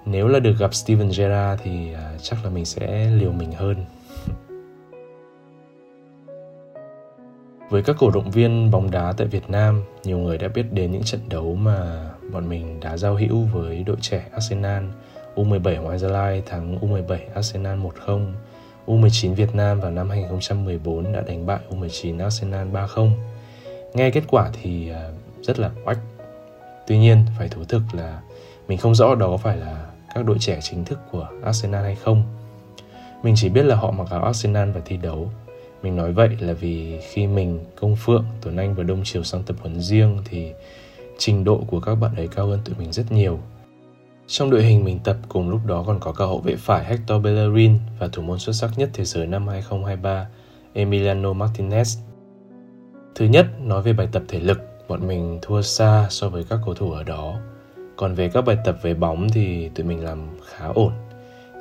Nếu 0.06 0.28
là 0.28 0.40
được 0.40 0.54
gặp 0.60 0.74
Steven 0.74 1.08
Gerrard 1.08 1.62
thì 1.64 1.94
à, 1.94 2.18
chắc 2.22 2.44
là 2.44 2.50
mình 2.50 2.66
sẽ 2.66 3.10
liều 3.10 3.32
mình 3.32 3.52
hơn. 3.52 3.76
Với 7.72 7.84
các 7.84 7.96
cổ 8.00 8.10
động 8.12 8.32
viên 8.32 8.72
bóng 8.72 8.92
đá 8.92 9.14
tại 9.18 9.28
Việt 9.28 9.50
Nam, 9.50 9.84
nhiều 10.04 10.18
người 10.18 10.38
đã 10.38 10.48
biết 10.48 10.66
đến 10.72 10.92
những 10.92 11.04
trận 11.04 11.22
đấu 11.30 11.56
mà 11.56 12.10
bọn 12.32 12.50
mình 12.50 12.80
đã 12.80 12.98
giao 12.98 13.16
hữu 13.16 13.46
với 13.54 13.84
đội 13.84 13.98
trẻ 14.02 14.26
Arsenal. 14.32 14.84
U17 15.36 15.84
Hoàng 15.84 16.00
Gia 16.00 16.08
Lai 16.08 16.44
thắng 16.46 16.80
U17 16.80 17.18
Arsenal 17.36 17.80
1-0. 17.80 18.32
U19 18.88 19.34
Việt 19.36 19.56
Nam 19.56 19.80
vào 19.80 19.92
năm 19.92 20.10
2014 20.10 21.14
đã 21.14 21.22
đánh 21.22 21.46
bại 21.46 21.60
U19 21.70 22.24
Arsenal 22.24 22.68
3-0. 22.68 23.12
Nghe 23.94 24.10
kết 24.10 24.24
quả 24.28 24.50
thì 24.62 24.90
à, 24.90 25.10
rất 25.42 25.60
là 25.60 25.72
oách. 25.86 26.00
Tuy 26.88 26.98
nhiên, 26.98 27.26
phải 27.38 27.48
thú 27.48 27.64
thực 27.64 27.82
là 27.94 28.22
mình 28.68 28.78
không 28.78 28.96
rõ 28.96 29.16
đó 29.16 29.28
có 29.28 29.38
phải 29.38 29.58
là 29.58 29.86
các 30.16 30.26
đội 30.26 30.38
trẻ 30.40 30.60
chính 30.62 30.86
thức 30.86 31.00
của 31.12 31.28
Arsenal 31.44 31.84
hay 31.84 31.96
không. 31.96 32.24
Mình 33.24 33.34
chỉ 33.38 33.50
biết 33.50 33.64
là 33.64 33.76
họ 33.76 33.92
mặc 33.92 34.08
áo 34.10 34.24
Arsenal 34.24 34.72
và 34.72 34.82
thi 34.86 34.98
đấu 34.98 35.30
mình 35.84 35.96
nói 35.96 36.12
vậy 36.12 36.30
là 36.40 36.54
vì 36.54 37.00
khi 37.02 37.28
mình, 37.28 37.60
Công 37.80 37.96
Phượng, 37.96 38.26
Tuấn 38.42 38.58
Anh 38.58 38.76
và 38.76 38.84
Đông 38.84 39.04
Triều 39.04 39.24
sang 39.24 39.44
tập 39.44 39.56
huấn 39.62 39.82
riêng 39.82 40.18
thì 40.26 40.52
trình 41.18 41.44
độ 41.44 41.64
của 41.68 41.80
các 41.80 41.96
bạn 41.96 42.16
ấy 42.16 42.28
cao 42.28 42.48
hơn 42.48 42.60
tụi 42.66 42.76
mình 42.80 42.92
rất 42.92 43.12
nhiều. 43.12 43.40
Trong 44.28 44.50
đội 44.50 44.64
hình 44.64 44.84
mình 44.84 45.00
tập 45.04 45.18
cùng 45.30 45.50
lúc 45.50 45.60
đó 45.66 45.84
còn 45.88 46.00
có 46.00 46.12
cả 46.12 46.26
hậu 46.26 46.40
vệ 46.40 46.56
phải 46.56 46.86
Hector 46.86 47.24
Bellerin 47.24 47.80
và 48.00 48.08
thủ 48.08 48.22
môn 48.22 48.40
xuất 48.40 48.54
sắc 48.54 48.72
nhất 48.78 48.90
thế 48.94 49.06
giới 49.06 49.28
năm 49.28 49.48
2023 49.48 50.28
Emiliano 50.74 51.34
Martinez. 51.34 52.00
Thứ 53.16 53.26
nhất, 53.26 53.46
nói 53.62 53.82
về 53.82 53.94
bài 53.94 54.08
tập 54.12 54.24
thể 54.28 54.40
lực, 54.40 54.60
bọn 54.88 55.08
mình 55.08 55.40
thua 55.42 55.62
xa 55.62 56.08
so 56.10 56.30
với 56.30 56.44
các 56.44 56.60
cầu 56.66 56.74
thủ 56.74 56.92
ở 56.92 57.04
đó. 57.04 57.40
Còn 57.96 58.16
về 58.16 58.30
các 58.30 58.42
bài 58.42 58.58
tập 58.66 58.78
về 58.84 58.94
bóng 58.94 59.30
thì 59.30 59.70
tụi 59.70 59.86
mình 59.86 60.04
làm 60.04 60.28
khá 60.46 60.68
ổn. 60.68 60.94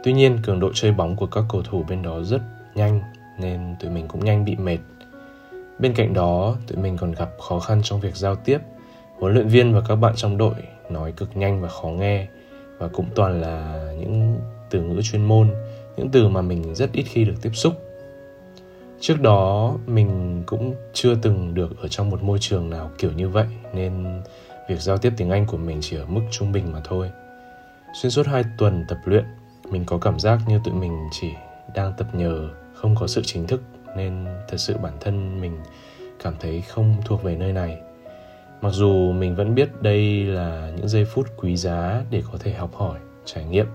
Tuy 0.04 0.12
nhiên, 0.12 0.38
cường 0.42 0.60
độ 0.60 0.70
chơi 0.74 0.92
bóng 0.92 1.16
của 1.16 1.26
các 1.26 1.44
cầu 1.48 1.62
thủ 1.62 1.84
bên 1.88 2.02
đó 2.02 2.22
rất 2.22 2.40
nhanh 2.74 3.00
nên 3.40 3.76
tụi 3.80 3.90
mình 3.90 4.08
cũng 4.08 4.24
nhanh 4.24 4.44
bị 4.44 4.56
mệt. 4.56 4.78
Bên 5.78 5.94
cạnh 5.94 6.14
đó, 6.14 6.56
tụi 6.66 6.82
mình 6.82 6.96
còn 6.96 7.12
gặp 7.12 7.30
khó 7.48 7.60
khăn 7.60 7.80
trong 7.84 8.00
việc 8.00 8.16
giao 8.16 8.36
tiếp. 8.36 8.58
Huấn 9.18 9.34
luyện 9.34 9.48
viên 9.48 9.74
và 9.74 9.80
các 9.88 9.96
bạn 9.96 10.12
trong 10.16 10.38
đội 10.38 10.54
nói 10.90 11.12
cực 11.12 11.36
nhanh 11.36 11.60
và 11.60 11.68
khó 11.68 11.88
nghe 11.88 12.26
và 12.78 12.88
cũng 12.88 13.06
toàn 13.14 13.40
là 13.40 13.84
những 14.00 14.36
từ 14.70 14.82
ngữ 14.82 15.02
chuyên 15.02 15.24
môn, 15.24 15.50
những 15.96 16.10
từ 16.10 16.28
mà 16.28 16.40
mình 16.40 16.74
rất 16.74 16.92
ít 16.92 17.02
khi 17.02 17.24
được 17.24 17.34
tiếp 17.42 17.50
xúc. 17.54 17.74
Trước 19.00 19.20
đó 19.20 19.74
mình 19.86 20.42
cũng 20.46 20.74
chưa 20.92 21.14
từng 21.14 21.54
được 21.54 21.82
ở 21.82 21.88
trong 21.88 22.10
một 22.10 22.22
môi 22.22 22.38
trường 22.38 22.70
nào 22.70 22.90
kiểu 22.98 23.12
như 23.12 23.28
vậy 23.28 23.46
nên 23.74 24.22
việc 24.68 24.80
giao 24.80 24.98
tiếp 24.98 25.12
tiếng 25.16 25.30
Anh 25.30 25.46
của 25.46 25.56
mình 25.56 25.78
chỉ 25.80 25.96
ở 25.96 26.06
mức 26.06 26.20
trung 26.30 26.52
bình 26.52 26.72
mà 26.72 26.80
thôi. 26.84 27.10
Xuyên 27.94 28.10
suốt 28.10 28.26
2 28.26 28.44
tuần 28.58 28.84
tập 28.88 28.98
luyện, 29.04 29.24
mình 29.70 29.84
có 29.84 29.98
cảm 29.98 30.20
giác 30.20 30.38
như 30.48 30.60
tụi 30.64 30.74
mình 30.74 31.08
chỉ 31.12 31.28
đang 31.74 31.92
tập 31.98 32.06
nhờ 32.14 32.48
không 32.80 32.94
có 32.94 33.06
sự 33.06 33.22
chính 33.24 33.46
thức 33.46 33.62
nên 33.96 34.26
thật 34.48 34.56
sự 34.56 34.76
bản 34.76 34.92
thân 35.00 35.40
mình 35.40 35.58
cảm 36.22 36.34
thấy 36.40 36.62
không 36.62 36.96
thuộc 37.04 37.22
về 37.22 37.36
nơi 37.36 37.52
này. 37.52 37.78
Mặc 38.62 38.70
dù 38.70 39.12
mình 39.12 39.36
vẫn 39.36 39.54
biết 39.54 39.82
đây 39.82 40.24
là 40.24 40.72
những 40.76 40.88
giây 40.88 41.04
phút 41.04 41.26
quý 41.36 41.56
giá 41.56 42.04
để 42.10 42.22
có 42.32 42.38
thể 42.38 42.52
học 42.52 42.74
hỏi 42.74 42.98
trải 43.24 43.44
nghiệm. 43.44 43.66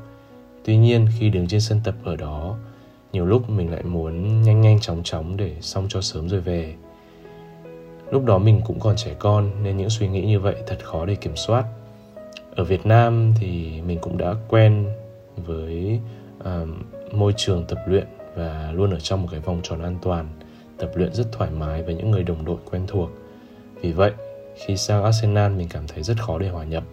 Tuy 0.64 0.78
nhiên 0.78 1.08
khi 1.20 1.30
đứng 1.30 1.48
trên 1.48 1.62
sân 1.62 1.82
tập 1.84 1.96
ở 2.04 2.16
đó 2.16 2.58
nhiều 3.14 3.26
lúc 3.26 3.50
mình 3.50 3.72
lại 3.72 3.84
muốn 3.84 4.42
nhanh 4.42 4.62
nhanh 4.62 4.80
chóng 4.80 5.02
chóng 5.04 5.38
để 5.38 5.56
xong 5.62 5.86
cho 5.90 6.02
sớm 6.02 6.30
rồi 6.30 6.42
về. 6.42 6.76
Lúc 8.12 8.26
đó 8.26 8.38
mình 8.38 8.62
cũng 8.66 8.80
còn 8.80 8.96
trẻ 8.96 9.16
con 9.20 9.64
nên 9.64 9.78
những 9.78 9.90
suy 9.90 10.08
nghĩ 10.08 10.26
như 10.26 10.40
vậy 10.40 10.56
thật 10.68 10.78
khó 10.84 11.06
để 11.06 11.16
kiểm 11.16 11.36
soát. 11.36 11.66
Ở 12.56 12.64
việt 12.64 12.86
nam 12.86 13.34
thì 13.40 13.82
mình 13.82 14.00
cũng 14.02 14.18
đã 14.18 14.36
quen 14.48 14.88
với 15.36 16.00
uh, 16.40 17.14
môi 17.14 17.34
trường 17.38 17.66
tập 17.68 17.78
luyện 17.88 18.08
và 18.36 18.72
luôn 18.74 18.92
ở 18.92 19.00
trong 19.00 19.22
một 19.22 19.28
cái 19.32 19.40
vòng 19.40 19.60
tròn 19.64 19.82
an 19.82 19.98
toàn, 20.02 20.28
tập 20.78 20.92
luyện 20.96 21.14
rất 21.14 21.26
thoải 21.32 21.50
mái 21.52 21.84
với 21.84 21.96
những 21.96 22.12
người 22.12 22.24
đồng 22.24 22.46
đội 22.46 22.58
quen 22.72 22.86
thuộc. 22.88 23.10
Vì 23.82 23.92
vậy, 23.92 24.12
khi 24.56 24.78
sang 24.78 25.04
Arsenal 25.04 25.52
mình 25.52 25.68
cảm 25.70 25.88
thấy 25.88 26.04
rất 26.04 26.18
khó 26.22 26.40
để 26.40 26.50
hòa 26.50 26.64
nhập. 26.64 26.84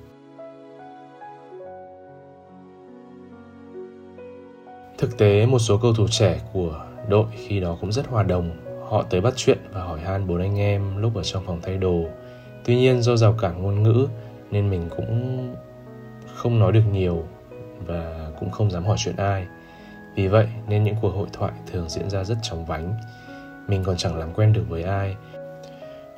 Thực 4.99 5.19
tế, 5.19 5.47
một 5.47 5.59
số 5.59 5.79
cầu 5.83 5.93
thủ 5.95 6.07
trẻ 6.09 6.41
của 6.53 6.87
đội 7.09 7.27
khi 7.33 7.61
đó 7.61 7.77
cũng 7.81 7.93
rất 7.93 8.07
hòa 8.07 8.23
đồng. 8.23 8.51
Họ 8.89 9.03
tới 9.03 9.21
bắt 9.21 9.33
chuyện 9.37 9.59
và 9.73 9.83
hỏi 9.83 10.01
han 10.01 10.27
bốn 10.27 10.41
anh 10.41 10.59
em 10.59 10.97
lúc 10.97 11.15
ở 11.15 11.23
trong 11.23 11.45
phòng 11.47 11.61
thay 11.63 11.77
đồ. 11.77 12.05
Tuy 12.65 12.77
nhiên 12.77 13.03
do 13.03 13.17
rào 13.17 13.35
cản 13.41 13.63
ngôn 13.63 13.83
ngữ 13.83 14.09
nên 14.51 14.71
mình 14.71 14.89
cũng 14.97 15.55
không 16.35 16.59
nói 16.59 16.73
được 16.73 16.83
nhiều 16.93 17.25
và 17.87 18.31
cũng 18.41 18.51
không 18.51 18.71
dám 18.71 18.85
hỏi 18.85 18.97
chuyện 18.99 19.17
ai. 19.17 19.47
Vì 20.14 20.28
vậy 20.28 20.47
nên 20.69 20.85
những 20.85 20.97
cuộc 21.00 21.11
hội 21.11 21.28
thoại 21.33 21.52
thường 21.73 21.88
diễn 21.88 22.11
ra 22.11 22.25
rất 22.25 22.38
chóng 22.42 22.64
vánh. 22.64 22.95
Mình 23.69 23.85
còn 23.85 23.97
chẳng 23.97 24.16
làm 24.16 24.33
quen 24.35 24.52
được 24.52 24.64
với 24.69 24.83
ai. 24.83 25.16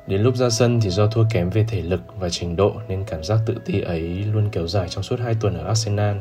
Đến 0.07 0.21
lúc 0.21 0.35
ra 0.35 0.49
sân 0.49 0.81
thì 0.81 0.89
do 0.89 1.07
thua 1.07 1.23
kém 1.29 1.49
về 1.49 1.65
thể 1.69 1.81
lực 1.81 2.01
và 2.19 2.29
trình 2.29 2.55
độ 2.55 2.73
nên 2.87 3.03
cảm 3.07 3.23
giác 3.23 3.39
tự 3.45 3.55
ti 3.65 3.81
ấy 3.81 4.01
luôn 4.33 4.49
kéo 4.51 4.67
dài 4.67 4.89
trong 4.89 5.03
suốt 5.03 5.19
2 5.19 5.35
tuần 5.41 5.57
ở 5.57 5.67
Arsenal. 5.67 6.17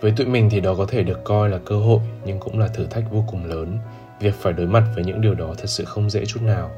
Với 0.00 0.12
tụi 0.16 0.26
mình 0.26 0.50
thì 0.50 0.60
đó 0.60 0.74
có 0.74 0.86
thể 0.86 1.02
được 1.02 1.24
coi 1.24 1.48
là 1.48 1.58
cơ 1.64 1.76
hội 1.76 2.00
nhưng 2.24 2.40
cũng 2.40 2.58
là 2.58 2.68
thử 2.68 2.86
thách 2.86 3.10
vô 3.10 3.24
cùng 3.30 3.44
lớn. 3.44 3.78
Việc 4.20 4.34
phải 4.34 4.52
đối 4.52 4.66
mặt 4.66 4.84
với 4.94 5.04
những 5.04 5.20
điều 5.20 5.34
đó 5.34 5.54
thật 5.58 5.66
sự 5.66 5.84
không 5.84 6.10
dễ 6.10 6.24
chút 6.24 6.42
nào. 6.42 6.70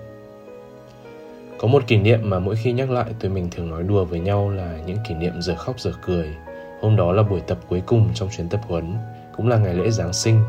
Có 1.58 1.68
một 1.68 1.86
kỷ 1.86 1.96
niệm 1.96 2.20
mà 2.22 2.38
mỗi 2.38 2.56
khi 2.56 2.72
nhắc 2.72 2.90
lại 2.90 3.06
tụi 3.20 3.30
mình 3.30 3.48
thường 3.50 3.70
nói 3.70 3.82
đùa 3.82 4.04
với 4.04 4.20
nhau 4.20 4.50
là 4.50 4.78
những 4.86 4.98
kỷ 5.08 5.14
niệm 5.14 5.42
giờ 5.42 5.54
khóc 5.54 5.80
giờ 5.80 5.92
cười. 6.06 6.28
Hôm 6.80 6.96
đó 6.96 7.12
là 7.12 7.22
buổi 7.22 7.40
tập 7.40 7.58
cuối 7.68 7.82
cùng 7.86 8.10
trong 8.14 8.28
chuyến 8.36 8.48
tập 8.48 8.60
huấn, 8.68 8.96
cũng 9.36 9.48
là 9.48 9.58
ngày 9.58 9.74
lễ 9.74 9.90
Giáng 9.90 10.12
sinh. 10.12 10.40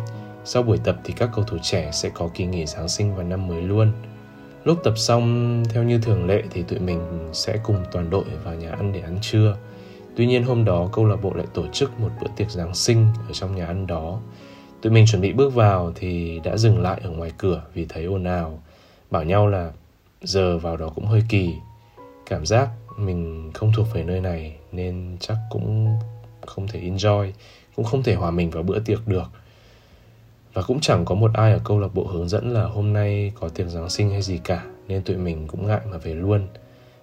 Sau 0.46 0.64
buổi 0.64 0.78
tập 0.84 0.96
thì 1.04 1.14
các 1.18 1.30
cầu 1.36 1.46
thủ 1.46 1.58
trẻ 1.62 1.90
sẽ 1.94 2.10
có 2.10 2.30
kỳ 2.34 2.46
nghỉ 2.46 2.66
Giáng 2.66 2.90
sinh 2.90 3.16
và 3.16 3.24
năm 3.24 3.48
mới 3.48 3.62
luôn. 3.62 3.92
Lúc 4.64 4.80
tập 4.84 4.94
xong, 4.98 5.64
theo 5.70 5.84
như 5.84 6.00
thường 6.00 6.28
lệ 6.28 6.44
thì 6.52 6.64
tụi 6.64 6.80
mình 6.80 7.30
sẽ 7.34 7.58
cùng 7.64 7.84
toàn 7.92 8.10
đội 8.10 8.26
vào 8.44 8.56
nhà 8.56 8.72
ăn 8.72 8.94
để 8.94 9.02
ăn 9.02 9.18
trưa. 9.22 9.58
Tuy 10.16 10.26
nhiên 10.26 10.44
hôm 10.44 10.66
đó 10.66 10.90
câu 10.94 11.06
lạc 11.06 11.16
bộ 11.22 11.34
lại 11.34 11.46
tổ 11.54 11.68
chức 11.74 12.00
một 12.00 12.10
bữa 12.22 12.28
tiệc 12.36 12.50
Giáng 12.50 12.76
sinh 12.76 13.08
ở 13.28 13.34
trong 13.34 13.56
nhà 13.56 13.66
ăn 13.66 13.88
đó. 13.88 14.20
Tụi 14.82 14.94
mình 14.94 15.06
chuẩn 15.06 15.22
bị 15.22 15.34
bước 15.34 15.54
vào 15.54 15.92
thì 15.96 16.40
đã 16.44 16.58
dừng 16.58 16.82
lại 16.82 17.02
ở 17.04 17.10
ngoài 17.10 17.32
cửa 17.38 17.62
vì 17.74 17.86
thấy 17.90 18.06
ồn 18.06 18.24
ào. 18.24 18.60
Bảo 19.12 19.24
nhau 19.24 19.48
là 19.48 19.72
giờ 20.22 20.58
vào 20.58 20.78
đó 20.78 20.92
cũng 20.96 21.06
hơi 21.06 21.24
kỳ. 21.30 21.54
Cảm 22.26 22.46
giác 22.46 22.70
mình 22.98 23.52
không 23.54 23.72
thuộc 23.76 23.88
về 23.94 24.04
nơi 24.04 24.22
này 24.22 24.56
nên 24.72 25.18
chắc 25.20 25.38
cũng 25.50 26.00
không 26.46 26.68
thể 26.68 26.82
enjoy, 26.82 27.32
cũng 27.76 27.86
không 27.86 28.04
thể 28.04 28.14
hòa 28.16 28.32
mình 28.32 28.50
vào 28.50 28.64
bữa 28.64 28.80
tiệc 28.80 29.08
được. 29.08 29.28
Và 30.54 30.62
cũng 30.62 30.80
chẳng 30.82 31.06
có 31.06 31.16
một 31.16 31.32
ai 31.34 31.52
ở 31.52 31.60
câu 31.64 31.80
lạc 31.80 31.94
bộ 31.94 32.04
hướng 32.04 32.30
dẫn 32.30 32.54
là 32.54 32.64
hôm 32.64 32.94
nay 32.94 33.32
có 33.40 33.50
tiệc 33.50 33.68
Giáng 33.68 33.90
sinh 33.90 34.10
hay 34.10 34.22
gì 34.22 34.38
cả, 34.44 34.66
Nên 34.88 35.04
tụi 35.04 35.18
mình 35.18 35.48
cũng 35.48 35.68
ngại 35.68 35.82
mà 35.92 35.98
về 35.98 36.14
luôn. 36.14 36.48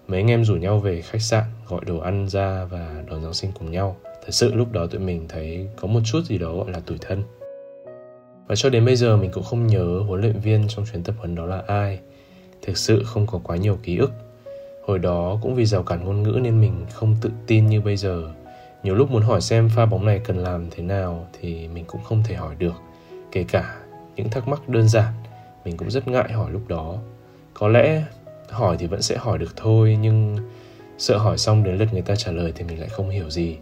Mấy 0.08 0.20
anh 0.20 0.30
em 0.30 0.44
rủ 0.44 0.56
nhau 0.56 0.80
về 0.80 1.02
khách 1.02 1.22
sạn, 1.22 1.44
gọi 1.68 1.80
đồ 1.86 1.98
ăn 1.98 2.28
ra 2.28 2.64
và 2.64 3.02
đón 3.10 3.22
Giáng 3.22 3.34
sinh 3.34 3.52
cùng 3.58 3.70
nhau. 3.70 3.96
Thật 4.04 4.30
sự 4.30 4.54
lúc 4.54 4.72
đó 4.72 4.86
tụi 4.86 5.00
mình 5.00 5.26
thấy 5.28 5.68
có 5.76 5.88
một 5.88 6.00
chút 6.04 6.20
gì 6.24 6.38
đó 6.38 6.56
gọi 6.56 6.70
là 6.70 6.80
tủi 6.80 6.98
thân. 7.00 7.22
Và 8.46 8.54
cho 8.56 8.70
đến 8.70 8.84
bây 8.84 8.96
giờ 8.96 9.16
mình 9.16 9.30
cũng 9.30 9.44
không 9.44 9.66
nhớ 9.66 10.00
huấn 10.08 10.20
luyện 10.20 10.40
viên 10.40 10.68
trong 10.68 10.86
chuyến 10.92 11.02
tập 11.02 11.14
huấn 11.18 11.34
đó 11.34 11.46
là 11.46 11.62
ai. 11.66 11.98
Thực 12.62 12.78
sự 12.78 13.02
không 13.04 13.26
có 13.26 13.40
quá 13.44 13.56
nhiều 13.56 13.78
ký 13.82 13.96
ức. 13.96 14.12
Hồi 14.86 14.98
đó 14.98 15.38
cũng 15.42 15.54
vì 15.54 15.64
rào 15.64 15.82
cản 15.82 16.04
ngôn 16.04 16.22
ngữ 16.22 16.38
nên 16.42 16.60
mình 16.60 16.86
không 16.92 17.16
tự 17.20 17.30
tin 17.46 17.66
như 17.66 17.80
bây 17.80 17.96
giờ. 17.96 18.32
Nhiều 18.82 18.94
lúc 18.94 19.10
muốn 19.10 19.22
hỏi 19.22 19.40
xem 19.40 19.68
pha 19.68 19.86
bóng 19.86 20.06
này 20.06 20.18
cần 20.18 20.38
làm 20.38 20.66
thế 20.70 20.82
nào 20.82 21.26
thì 21.40 21.68
mình 21.68 21.84
cũng 21.84 22.02
không 22.02 22.22
thể 22.22 22.34
hỏi 22.34 22.54
được. 22.58 22.74
Kể 23.32 23.44
cả 23.48 23.76
những 24.16 24.30
thắc 24.30 24.48
mắc 24.48 24.68
đơn 24.68 24.88
giản 24.88 25.12
mình 25.64 25.76
cũng 25.76 25.90
rất 25.90 26.08
ngại 26.08 26.32
hỏi 26.32 26.50
lúc 26.50 26.68
đó. 26.68 26.96
Có 27.54 27.68
lẽ 27.68 28.04
hỏi 28.48 28.76
thì 28.78 28.86
vẫn 28.86 29.02
sẽ 29.02 29.16
hỏi 29.16 29.38
được 29.38 29.56
thôi 29.56 29.98
nhưng 30.00 30.36
sợ 30.98 31.18
hỏi 31.18 31.38
xong 31.38 31.64
đến 31.64 31.76
lượt 31.76 31.88
người 31.92 32.02
ta 32.02 32.16
trả 32.16 32.32
lời 32.32 32.52
thì 32.56 32.64
mình 32.64 32.80
lại 32.80 32.88
không 32.88 33.10
hiểu 33.10 33.30
gì. 33.30 33.56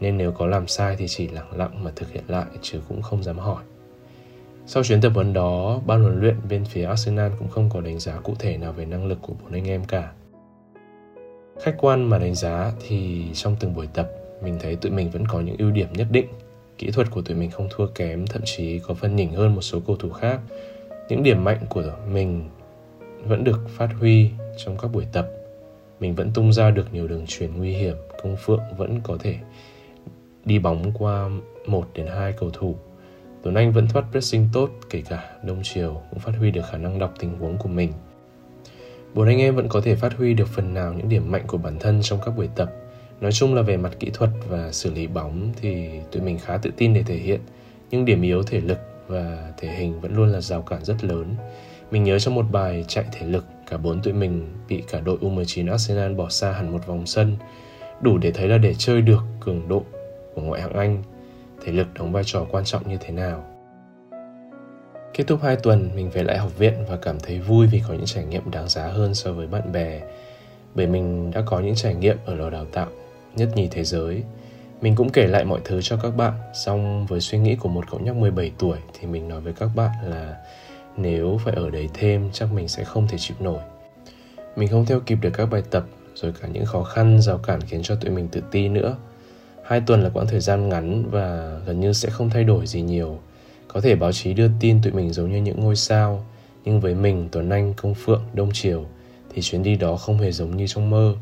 Nên 0.00 0.16
nếu 0.18 0.32
có 0.32 0.46
làm 0.46 0.68
sai 0.68 0.96
thì 0.96 1.08
chỉ 1.08 1.28
lặng 1.28 1.50
lặng 1.56 1.84
mà 1.84 1.90
thực 1.96 2.12
hiện 2.12 2.24
lại 2.28 2.46
chứ 2.62 2.80
cũng 2.88 3.02
không 3.02 3.22
dám 3.22 3.38
hỏi. 3.38 3.62
Sau 4.66 4.82
chuyến 4.82 5.00
tập 5.00 5.12
huấn 5.14 5.32
đó, 5.32 5.80
ban 5.86 6.02
huấn 6.02 6.20
luyện 6.20 6.36
bên 6.48 6.64
phía 6.64 6.84
Arsenal 6.84 7.32
cũng 7.38 7.48
không 7.48 7.70
có 7.70 7.80
đánh 7.80 7.98
giá 7.98 8.20
cụ 8.20 8.34
thể 8.38 8.56
nào 8.56 8.72
về 8.72 8.84
năng 8.84 9.06
lực 9.06 9.18
của 9.22 9.32
bốn 9.42 9.52
anh 9.52 9.68
em 9.68 9.84
cả. 9.84 10.12
Khách 11.62 11.74
quan 11.78 12.10
mà 12.10 12.18
đánh 12.18 12.34
giá 12.34 12.72
thì 12.88 13.26
trong 13.34 13.56
từng 13.60 13.74
buổi 13.74 13.86
tập, 13.86 14.10
mình 14.42 14.56
thấy 14.60 14.76
tụi 14.76 14.92
mình 14.92 15.10
vẫn 15.10 15.26
có 15.26 15.40
những 15.40 15.56
ưu 15.58 15.70
điểm 15.70 15.88
nhất 15.92 16.06
định. 16.10 16.26
Kỹ 16.78 16.90
thuật 16.90 17.10
của 17.10 17.22
tụi 17.22 17.36
mình 17.36 17.50
không 17.50 17.68
thua 17.70 17.86
kém, 17.86 18.26
thậm 18.26 18.42
chí 18.44 18.78
có 18.78 18.94
phần 18.94 19.16
nhỉnh 19.16 19.32
hơn 19.32 19.54
một 19.54 19.62
số 19.62 19.80
cầu 19.86 19.96
thủ 19.96 20.10
khác. 20.10 20.40
Những 21.08 21.22
điểm 21.22 21.44
mạnh 21.44 21.58
của 21.68 21.96
mình 22.08 22.48
vẫn 23.24 23.44
được 23.44 23.68
phát 23.68 23.88
huy 24.00 24.30
trong 24.56 24.76
các 24.78 24.88
buổi 24.88 25.06
tập. 25.12 25.28
Mình 26.00 26.14
vẫn 26.14 26.30
tung 26.34 26.52
ra 26.52 26.70
được 26.70 26.92
nhiều 26.92 27.08
đường 27.08 27.24
truyền 27.26 27.56
nguy 27.56 27.72
hiểm, 27.72 27.96
công 28.22 28.36
phượng 28.36 28.60
vẫn 28.76 29.00
có 29.00 29.16
thể 29.20 29.36
đi 30.44 30.58
bóng 30.58 30.92
qua 30.98 31.30
một 31.66 31.88
đến 31.94 32.06
hai 32.06 32.32
cầu 32.32 32.50
thủ. 32.50 32.76
Tuấn 33.42 33.54
Anh 33.54 33.72
vẫn 33.72 33.88
thoát 33.88 34.04
pressing 34.10 34.48
tốt, 34.52 34.70
kể 34.90 35.02
cả 35.08 35.36
đông 35.44 35.60
chiều 35.62 36.02
cũng 36.10 36.18
phát 36.18 36.32
huy 36.38 36.50
được 36.50 36.62
khả 36.70 36.78
năng 36.78 36.98
đọc 36.98 37.14
tình 37.18 37.38
huống 37.38 37.58
của 37.58 37.68
mình. 37.68 37.92
Bốn 39.14 39.26
anh 39.26 39.38
em 39.38 39.56
vẫn 39.56 39.68
có 39.68 39.80
thể 39.80 39.94
phát 39.94 40.14
huy 40.16 40.34
được 40.34 40.48
phần 40.48 40.74
nào 40.74 40.92
những 40.92 41.08
điểm 41.08 41.30
mạnh 41.30 41.44
của 41.46 41.58
bản 41.58 41.78
thân 41.80 42.00
trong 42.02 42.18
các 42.24 42.30
buổi 42.36 42.48
tập. 42.56 42.72
Nói 43.20 43.32
chung 43.32 43.54
là 43.54 43.62
về 43.62 43.76
mặt 43.76 43.92
kỹ 44.00 44.10
thuật 44.14 44.30
và 44.48 44.72
xử 44.72 44.94
lý 44.94 45.06
bóng 45.06 45.52
thì 45.60 45.88
tụi 46.12 46.22
mình 46.22 46.38
khá 46.38 46.56
tự 46.56 46.70
tin 46.76 46.94
để 46.94 47.02
thể 47.02 47.16
hiện, 47.16 47.40
nhưng 47.90 48.04
điểm 48.04 48.22
yếu 48.22 48.42
thể 48.42 48.60
lực 48.60 48.78
và 49.08 49.52
thể 49.56 49.68
hình 49.68 50.00
vẫn 50.00 50.16
luôn 50.16 50.28
là 50.28 50.40
rào 50.40 50.62
cản 50.62 50.84
rất 50.84 51.04
lớn. 51.04 51.34
Mình 51.90 52.04
nhớ 52.04 52.18
trong 52.18 52.34
một 52.34 52.46
bài 52.52 52.84
chạy 52.88 53.04
thể 53.12 53.26
lực, 53.26 53.44
cả 53.70 53.76
bốn 53.76 54.02
tụi 54.02 54.12
mình 54.12 54.46
bị 54.68 54.82
cả 54.90 55.00
đội 55.00 55.18
U19 55.20 55.70
Arsenal 55.70 56.14
bỏ 56.14 56.28
xa 56.28 56.52
hẳn 56.52 56.72
một 56.72 56.86
vòng 56.86 57.06
sân, 57.06 57.36
đủ 58.00 58.18
để 58.18 58.30
thấy 58.30 58.48
là 58.48 58.58
để 58.58 58.74
chơi 58.78 59.02
được 59.02 59.20
cường 59.40 59.68
độ 59.68 59.82
của 60.34 60.42
ngoại 60.42 60.60
hạng 60.60 60.72
Anh, 60.72 61.02
thể 61.64 61.72
lực 61.72 61.86
đóng 61.94 62.12
vai 62.12 62.24
trò 62.26 62.46
quan 62.50 62.64
trọng 62.64 62.88
như 62.88 62.96
thế 63.00 63.10
nào. 63.10 63.44
Kết 65.14 65.24
thúc 65.26 65.42
2 65.42 65.56
tuần, 65.56 65.90
mình 65.94 66.10
về 66.10 66.22
lại 66.22 66.38
học 66.38 66.58
viện 66.58 66.74
và 66.88 66.96
cảm 66.96 67.20
thấy 67.20 67.40
vui 67.40 67.66
vì 67.66 67.82
có 67.88 67.94
những 67.94 68.06
trải 68.06 68.24
nghiệm 68.24 68.50
đáng 68.50 68.68
giá 68.68 68.86
hơn 68.86 69.14
so 69.14 69.32
với 69.32 69.46
bạn 69.46 69.72
bè. 69.72 70.00
Bởi 70.74 70.86
mình 70.86 71.30
đã 71.30 71.42
có 71.46 71.60
những 71.60 71.74
trải 71.74 71.94
nghiệm 71.94 72.16
ở 72.24 72.34
lò 72.34 72.50
đào 72.50 72.64
tạo 72.64 72.88
nhất 73.36 73.48
nhì 73.54 73.68
thế 73.68 73.84
giới. 73.84 74.22
Mình 74.80 74.94
cũng 74.94 75.10
kể 75.10 75.26
lại 75.26 75.44
mọi 75.44 75.60
thứ 75.64 75.80
cho 75.82 75.96
các 75.96 76.16
bạn, 76.16 76.32
xong 76.54 77.06
với 77.06 77.20
suy 77.20 77.38
nghĩ 77.38 77.56
của 77.56 77.68
một 77.68 77.84
cậu 77.90 78.00
nhóc 78.00 78.16
17 78.16 78.52
tuổi 78.58 78.78
thì 78.98 79.06
mình 79.06 79.28
nói 79.28 79.40
với 79.40 79.52
các 79.52 79.70
bạn 79.74 79.90
là 80.10 80.36
nếu 80.96 81.40
phải 81.44 81.54
ở 81.54 81.70
đấy 81.70 81.88
thêm 81.94 82.30
chắc 82.32 82.52
mình 82.52 82.68
sẽ 82.68 82.84
không 82.84 83.08
thể 83.08 83.18
chịu 83.20 83.36
nổi. 83.40 83.60
Mình 84.56 84.68
không 84.68 84.86
theo 84.86 85.00
kịp 85.00 85.18
được 85.20 85.30
các 85.30 85.46
bài 85.46 85.62
tập 85.70 85.84
rồi 86.14 86.32
cả 86.40 86.48
những 86.48 86.66
khó 86.66 86.82
khăn, 86.82 87.20
rào 87.20 87.38
cản 87.38 87.60
khiến 87.60 87.82
cho 87.82 87.94
tụi 87.94 88.10
mình 88.10 88.28
tự 88.28 88.42
ti 88.50 88.68
nữa. 88.68 88.96
Hai 89.64 89.80
tuần 89.80 90.02
là 90.02 90.08
quãng 90.08 90.26
thời 90.26 90.40
gian 90.40 90.68
ngắn 90.68 91.10
và 91.10 91.58
gần 91.66 91.80
như 91.80 91.92
sẽ 91.92 92.10
không 92.10 92.30
thay 92.30 92.44
đổi 92.44 92.66
gì 92.66 92.82
nhiều. 92.82 93.18
Có 93.68 93.80
thể 93.80 93.94
báo 93.94 94.12
chí 94.12 94.34
đưa 94.34 94.50
tin 94.60 94.82
tụi 94.82 94.92
mình 94.92 95.12
giống 95.12 95.30
như 95.30 95.36
những 95.36 95.60
ngôi 95.60 95.76
sao, 95.76 96.24
nhưng 96.64 96.80
với 96.80 96.94
mình, 96.94 97.28
Tuấn 97.32 97.50
Anh, 97.50 97.74
Công 97.74 97.94
Phượng, 97.94 98.22
Đông 98.34 98.50
Triều 98.52 98.84
thì 99.34 99.42
chuyến 99.42 99.62
đi 99.62 99.76
đó 99.76 99.96
không 99.96 100.18
hề 100.18 100.32
giống 100.32 100.56
như 100.56 100.66
trong 100.66 100.90
mơ. 100.90 101.14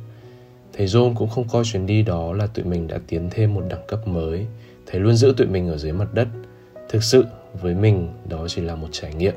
Thầy 0.77 0.87
John 0.87 1.15
cũng 1.15 1.29
không 1.29 1.49
coi 1.49 1.65
chuyến 1.65 1.87
đi 1.87 2.03
đó 2.03 2.33
là 2.33 2.47
tụi 2.47 2.65
mình 2.65 2.89
đã 2.89 2.99
tiến 3.07 3.29
thêm 3.31 3.55
một 3.55 3.65
đẳng 3.69 3.87
cấp 3.89 4.09
mới. 4.09 4.47
Thầy 4.87 5.01
luôn 5.01 5.17
giữ 5.17 5.35
tụi 5.37 5.47
mình 5.47 5.69
ở 5.69 5.77
dưới 5.77 5.93
mặt 5.93 6.15
đất. 6.15 6.29
Thực 6.89 7.03
sự, 7.03 7.25
với 7.63 7.75
mình, 7.75 8.09
đó 8.29 8.47
chỉ 8.49 8.63
là 8.63 8.75
một 8.75 8.89
trải 8.93 9.15
nghiệm. 9.15 9.35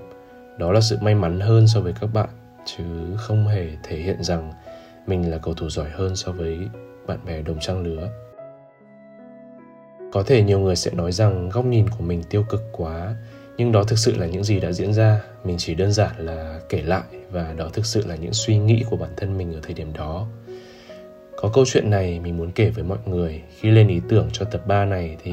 Đó 0.58 0.72
là 0.72 0.82
sự 0.82 0.98
may 1.02 1.16
mắn 1.16 1.40
hơn 1.40 1.68
so 1.68 1.80
với 1.80 1.94
các 2.02 2.14
bạn, 2.14 2.30
chứ 2.66 2.84
không 3.18 3.48
hề 3.48 3.68
thể 3.84 3.98
hiện 3.98 4.24
rằng 4.24 4.54
mình 5.08 5.32
là 5.32 5.38
cầu 5.38 5.54
thủ 5.54 5.70
giỏi 5.70 5.90
hơn 5.90 6.16
so 6.16 6.32
với 6.32 6.60
bạn 7.08 7.20
bè 7.26 7.42
đồng 7.42 7.60
trang 7.60 7.84
lứa. 7.84 8.10
Có 10.12 10.24
thể 10.24 10.44
nhiều 10.44 10.60
người 10.60 10.76
sẽ 10.76 10.92
nói 10.92 11.12
rằng 11.12 11.50
góc 11.50 11.66
nhìn 11.66 11.90
của 11.90 12.04
mình 12.04 12.24
tiêu 12.30 12.44
cực 12.50 12.62
quá, 12.72 13.16
nhưng 13.58 13.72
đó 13.72 13.84
thực 13.84 14.00
sự 14.00 14.18
là 14.18 14.26
những 14.26 14.44
gì 14.44 14.60
đã 14.60 14.72
diễn 14.72 14.94
ra, 14.94 15.22
mình 15.44 15.56
chỉ 15.60 15.76
đơn 15.76 15.92
giản 15.92 16.12
là 16.18 16.60
kể 16.70 16.82
lại 16.82 17.04
và 17.32 17.54
đó 17.58 17.70
thực 17.74 17.86
sự 17.86 18.04
là 18.08 18.16
những 18.16 18.34
suy 18.34 18.58
nghĩ 18.58 18.84
của 18.90 18.98
bản 18.98 19.10
thân 19.18 19.38
mình 19.38 19.54
ở 19.54 19.60
thời 19.64 19.74
điểm 19.74 19.94
đó. 19.94 20.28
Có 21.42 21.50
câu 21.54 21.66
chuyện 21.68 21.90
này 21.90 22.20
mình 22.20 22.38
muốn 22.38 22.52
kể 22.52 22.70
với 22.70 22.84
mọi 22.84 22.98
người 23.06 23.42
Khi 23.60 23.70
lên 23.70 23.88
ý 23.88 24.02
tưởng 24.10 24.30
cho 24.32 24.46
tập 24.46 24.68
3 24.68 24.86
này 24.86 25.18
thì 25.24 25.32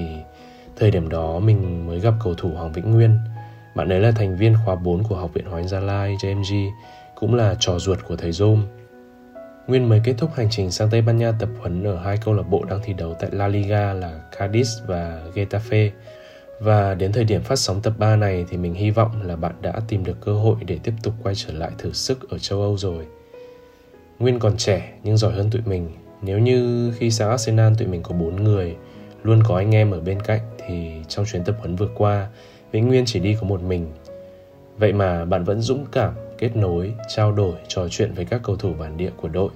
Thời 0.76 0.90
điểm 0.90 1.08
đó 1.08 1.38
mình 1.38 1.86
mới 1.86 2.00
gặp 2.00 2.14
cầu 2.24 2.34
thủ 2.34 2.48
Hoàng 2.48 2.72
Vĩnh 2.72 2.90
Nguyên 2.90 3.18
Bạn 3.74 3.88
ấy 3.88 4.00
là 4.00 4.10
thành 4.10 4.36
viên 4.36 4.54
khóa 4.64 4.74
4 4.74 5.02
của 5.04 5.16
Học 5.16 5.30
viện 5.34 5.44
Hóa 5.46 5.62
Gia 5.62 5.80
Lai 5.80 6.16
JMG 6.16 6.70
Cũng 7.14 7.34
là 7.34 7.56
trò 7.60 7.78
ruột 7.78 7.98
của 8.08 8.16
thầy 8.16 8.32
Dôm 8.32 8.66
Nguyên 9.66 9.88
mới 9.88 10.00
kết 10.04 10.14
thúc 10.18 10.30
hành 10.34 10.48
trình 10.50 10.70
sang 10.70 10.90
Tây 10.90 11.02
Ban 11.02 11.16
Nha 11.16 11.32
tập 11.32 11.48
huấn 11.60 11.84
ở 11.84 11.98
hai 11.98 12.18
câu 12.24 12.34
lạc 12.34 12.42
bộ 12.42 12.64
đang 12.64 12.80
thi 12.84 12.92
đấu 12.92 13.14
tại 13.20 13.30
La 13.32 13.48
Liga 13.48 13.92
là 13.92 14.20
Cadiz 14.38 14.86
và 14.86 15.22
Getafe. 15.34 15.90
Và 16.60 16.94
đến 16.94 17.12
thời 17.12 17.24
điểm 17.24 17.42
phát 17.42 17.56
sóng 17.56 17.82
tập 17.82 17.92
3 17.98 18.16
này 18.16 18.44
thì 18.48 18.56
mình 18.56 18.74
hy 18.74 18.90
vọng 18.90 19.22
là 19.22 19.36
bạn 19.36 19.54
đã 19.62 19.80
tìm 19.88 20.04
được 20.04 20.16
cơ 20.20 20.32
hội 20.32 20.56
để 20.66 20.78
tiếp 20.82 20.92
tục 21.02 21.14
quay 21.22 21.34
trở 21.34 21.52
lại 21.52 21.70
thử 21.78 21.92
sức 21.92 22.30
ở 22.30 22.38
châu 22.38 22.60
Âu 22.60 22.76
rồi. 22.76 23.06
Nguyên 24.18 24.38
còn 24.38 24.56
trẻ 24.56 24.92
nhưng 25.02 25.16
giỏi 25.16 25.32
hơn 25.32 25.50
tụi 25.50 25.62
mình. 25.66 25.88
Nếu 26.22 26.38
như 26.38 26.92
khi 26.98 27.10
sang 27.10 27.30
Arsenal 27.30 27.72
tụi 27.78 27.88
mình 27.88 28.02
có 28.02 28.14
bốn 28.14 28.44
người, 28.44 28.76
luôn 29.22 29.42
có 29.48 29.56
anh 29.56 29.74
em 29.74 29.90
ở 29.90 30.00
bên 30.00 30.22
cạnh 30.22 30.40
thì 30.66 30.90
trong 31.08 31.24
chuyến 31.24 31.44
tập 31.44 31.56
huấn 31.58 31.76
vừa 31.76 31.88
qua, 31.94 32.28
Vĩnh 32.72 32.88
Nguyên 32.88 33.04
chỉ 33.06 33.20
đi 33.20 33.36
có 33.40 33.46
một 33.46 33.62
mình. 33.62 33.86
Vậy 34.78 34.92
mà 34.92 35.24
bạn 35.24 35.44
vẫn 35.44 35.60
dũng 35.60 35.86
cảm, 35.92 36.14
kết 36.38 36.56
nối, 36.56 36.92
trao 37.08 37.32
đổi, 37.32 37.54
trò 37.68 37.88
chuyện 37.88 38.12
với 38.12 38.24
các 38.24 38.40
cầu 38.44 38.56
thủ 38.56 38.72
bản 38.78 38.96
địa 38.96 39.10
của 39.16 39.28
đội. 39.28 39.50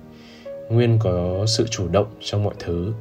Nguyên 0.70 0.98
có 0.98 1.46
sự 1.46 1.66
chủ 1.66 1.88
động 1.88 2.06
trong 2.20 2.44
mọi 2.44 2.54
thứ. 2.58 2.92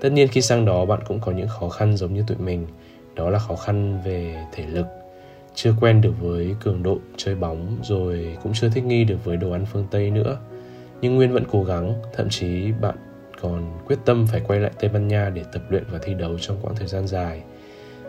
Tất 0.00 0.12
nhiên 0.12 0.28
khi 0.28 0.40
sang 0.40 0.64
đó 0.64 0.84
bạn 0.84 1.00
cũng 1.08 1.20
có 1.20 1.32
những 1.32 1.48
khó 1.48 1.68
khăn 1.68 1.96
giống 1.96 2.14
như 2.14 2.24
tụi 2.26 2.36
mình, 2.38 2.66
đó 3.14 3.30
là 3.30 3.38
khó 3.38 3.56
khăn 3.56 4.00
về 4.04 4.44
thể 4.52 4.66
lực. 4.66 4.86
Chưa 5.54 5.74
quen 5.80 6.00
được 6.00 6.14
với 6.20 6.54
cường 6.60 6.82
độ 6.82 6.98
chơi 7.16 7.34
bóng 7.34 7.78
rồi 7.82 8.36
cũng 8.42 8.52
chưa 8.54 8.68
thích 8.68 8.84
nghi 8.84 9.04
được 9.04 9.24
với 9.24 9.36
đồ 9.36 9.50
ăn 9.50 9.66
phương 9.72 9.86
Tây 9.90 10.10
nữa 10.10 10.38
nhưng 11.04 11.16
Nguyên 11.16 11.32
vẫn 11.32 11.44
cố 11.50 11.64
gắng, 11.64 11.94
thậm 12.16 12.28
chí 12.28 12.72
bạn 12.80 12.94
còn 13.40 13.78
quyết 13.86 13.98
tâm 14.04 14.26
phải 14.26 14.40
quay 14.46 14.60
lại 14.60 14.70
Tây 14.80 14.90
Ban 14.90 15.08
Nha 15.08 15.30
để 15.34 15.42
tập 15.52 15.62
luyện 15.68 15.84
và 15.90 15.98
thi 16.02 16.14
đấu 16.14 16.38
trong 16.38 16.56
quãng 16.62 16.76
thời 16.76 16.88
gian 16.88 17.06
dài. 17.06 17.42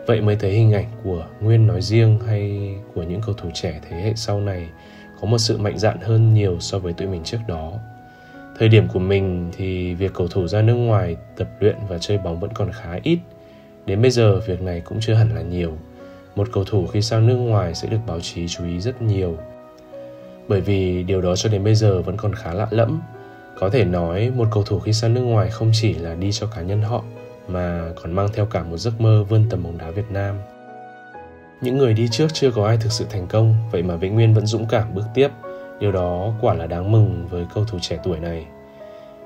Vậy 0.06 0.20
mới 0.20 0.36
thấy 0.36 0.50
hình 0.50 0.72
ảnh 0.72 0.86
của 1.04 1.26
Nguyên 1.40 1.66
nói 1.66 1.82
riêng 1.82 2.18
hay 2.26 2.74
của 2.94 3.02
những 3.02 3.20
cầu 3.26 3.34
thủ 3.34 3.48
trẻ 3.54 3.80
thế 3.88 3.96
hệ 3.96 4.12
sau 4.16 4.40
này 4.40 4.68
có 5.20 5.26
một 5.26 5.38
sự 5.38 5.58
mạnh 5.58 5.78
dạn 5.78 5.98
hơn 6.00 6.34
nhiều 6.34 6.56
so 6.60 6.78
với 6.78 6.92
tụi 6.92 7.08
mình 7.08 7.24
trước 7.24 7.38
đó. 7.48 7.72
Thời 8.58 8.68
điểm 8.68 8.88
của 8.88 8.98
mình 8.98 9.50
thì 9.56 9.94
việc 9.94 10.14
cầu 10.14 10.28
thủ 10.28 10.46
ra 10.46 10.62
nước 10.62 10.74
ngoài 10.74 11.16
tập 11.36 11.48
luyện 11.60 11.76
và 11.88 11.98
chơi 11.98 12.18
bóng 12.18 12.40
vẫn 12.40 12.50
còn 12.54 12.72
khá 12.72 12.98
ít. 13.02 13.18
Đến 13.86 14.02
bây 14.02 14.10
giờ 14.10 14.40
việc 14.46 14.62
này 14.62 14.80
cũng 14.80 14.98
chưa 15.00 15.14
hẳn 15.14 15.34
là 15.34 15.42
nhiều. 15.42 15.72
Một 16.36 16.48
cầu 16.52 16.64
thủ 16.64 16.86
khi 16.86 17.02
sang 17.02 17.26
nước 17.26 17.36
ngoài 17.36 17.74
sẽ 17.74 17.88
được 17.88 18.00
báo 18.06 18.20
chí 18.20 18.48
chú 18.48 18.64
ý 18.64 18.80
rất 18.80 19.02
nhiều 19.02 19.38
bởi 20.48 20.60
vì 20.60 21.02
điều 21.02 21.20
đó 21.20 21.36
cho 21.36 21.48
đến 21.48 21.64
bây 21.64 21.74
giờ 21.74 22.02
vẫn 22.02 22.16
còn 22.16 22.34
khá 22.34 22.54
lạ 22.54 22.66
lẫm 22.70 23.00
có 23.58 23.70
thể 23.70 23.84
nói 23.84 24.30
một 24.36 24.48
cầu 24.50 24.62
thủ 24.62 24.78
khi 24.78 24.92
sang 24.92 25.14
nước 25.14 25.20
ngoài 25.20 25.50
không 25.50 25.70
chỉ 25.74 25.94
là 25.94 26.14
đi 26.14 26.32
cho 26.32 26.46
cá 26.46 26.62
nhân 26.62 26.82
họ 26.82 27.02
mà 27.48 27.92
còn 28.02 28.12
mang 28.12 28.28
theo 28.34 28.46
cả 28.46 28.62
một 28.62 28.76
giấc 28.76 29.00
mơ 29.00 29.24
vươn 29.28 29.44
tầm 29.50 29.62
bóng 29.62 29.78
đá 29.78 29.90
Việt 29.90 30.10
Nam. 30.10 30.36
Những 31.60 31.78
người 31.78 31.94
đi 31.94 32.08
trước 32.10 32.26
chưa 32.34 32.50
có 32.50 32.66
ai 32.66 32.76
thực 32.76 32.92
sự 32.92 33.06
thành 33.10 33.26
công, 33.26 33.54
vậy 33.72 33.82
mà 33.82 33.96
Vĩnh 33.96 34.14
Nguyên 34.14 34.34
vẫn 34.34 34.46
dũng 34.46 34.66
cảm 34.68 34.94
bước 34.94 35.04
tiếp. 35.14 35.28
Điều 35.80 35.92
đó 35.92 36.32
quả 36.40 36.54
là 36.54 36.66
đáng 36.66 36.92
mừng 36.92 37.26
với 37.30 37.46
cầu 37.54 37.64
thủ 37.64 37.78
trẻ 37.82 37.98
tuổi 38.04 38.20
này. 38.20 38.46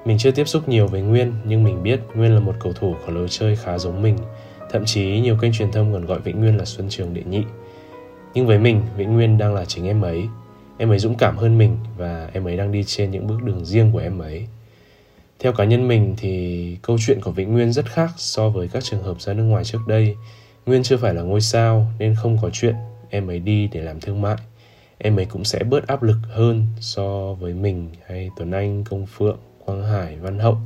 Mình 0.04 0.18
chưa 0.18 0.30
tiếp 0.30 0.48
xúc 0.48 0.68
nhiều 0.68 0.86
với 0.86 1.00
Nguyên, 1.00 1.32
nhưng 1.44 1.64
mình 1.64 1.82
biết 1.82 2.00
Nguyên 2.14 2.34
là 2.34 2.40
một 2.40 2.54
cầu 2.60 2.72
thủ 2.72 2.94
có 3.06 3.12
lối 3.12 3.28
chơi 3.28 3.56
khá 3.56 3.78
giống 3.78 4.02
mình. 4.02 4.18
Thậm 4.70 4.84
chí 4.84 5.20
nhiều 5.20 5.36
kênh 5.40 5.52
truyền 5.52 5.72
thông 5.72 5.92
còn 5.92 6.06
gọi 6.06 6.18
Vĩnh 6.18 6.40
Nguyên 6.40 6.56
là 6.56 6.64
Xuân 6.64 6.86
Trường 6.90 7.14
Đệ 7.14 7.22
Nhị. 7.22 7.42
Nhưng 8.34 8.46
với 8.46 8.58
mình, 8.58 8.82
Vĩnh 8.96 9.14
Nguyên 9.14 9.38
đang 9.38 9.54
là 9.54 9.64
chính 9.64 9.86
em 9.86 10.02
ấy. 10.02 10.28
Em 10.80 10.92
ấy 10.92 10.98
dũng 10.98 11.16
cảm 11.16 11.36
hơn 11.36 11.58
mình 11.58 11.76
và 11.96 12.30
em 12.32 12.44
ấy 12.44 12.56
đang 12.56 12.72
đi 12.72 12.84
trên 12.84 13.10
những 13.10 13.26
bước 13.26 13.42
đường 13.42 13.64
riêng 13.64 13.92
của 13.92 13.98
em 13.98 14.18
ấy. 14.18 14.46
Theo 15.38 15.52
cá 15.52 15.64
nhân 15.64 15.88
mình 15.88 16.14
thì 16.18 16.76
câu 16.82 16.96
chuyện 17.06 17.20
của 17.20 17.30
Vĩnh 17.30 17.52
Nguyên 17.52 17.72
rất 17.72 17.86
khác 17.86 18.10
so 18.16 18.48
với 18.48 18.68
các 18.68 18.84
trường 18.84 19.02
hợp 19.02 19.20
ra 19.20 19.32
nước 19.32 19.42
ngoài 19.42 19.64
trước 19.64 19.78
đây. 19.86 20.16
Nguyên 20.66 20.82
chưa 20.82 20.96
phải 20.96 21.14
là 21.14 21.22
ngôi 21.22 21.40
sao 21.40 21.86
nên 21.98 22.14
không 22.14 22.38
có 22.42 22.50
chuyện 22.52 22.74
em 23.10 23.30
ấy 23.30 23.38
đi 23.38 23.68
để 23.72 23.80
làm 23.80 24.00
thương 24.00 24.20
mại. 24.20 24.36
Em 24.98 25.18
ấy 25.18 25.24
cũng 25.24 25.44
sẽ 25.44 25.64
bớt 25.64 25.86
áp 25.86 26.02
lực 26.02 26.18
hơn 26.28 26.66
so 26.80 27.34
với 27.34 27.54
mình 27.54 27.88
hay 28.06 28.30
Tuấn 28.36 28.50
Anh, 28.50 28.84
Công 28.84 29.06
Phượng, 29.06 29.38
Quang 29.64 29.84
Hải, 29.84 30.16
Văn 30.16 30.38
Hậu. 30.38 30.56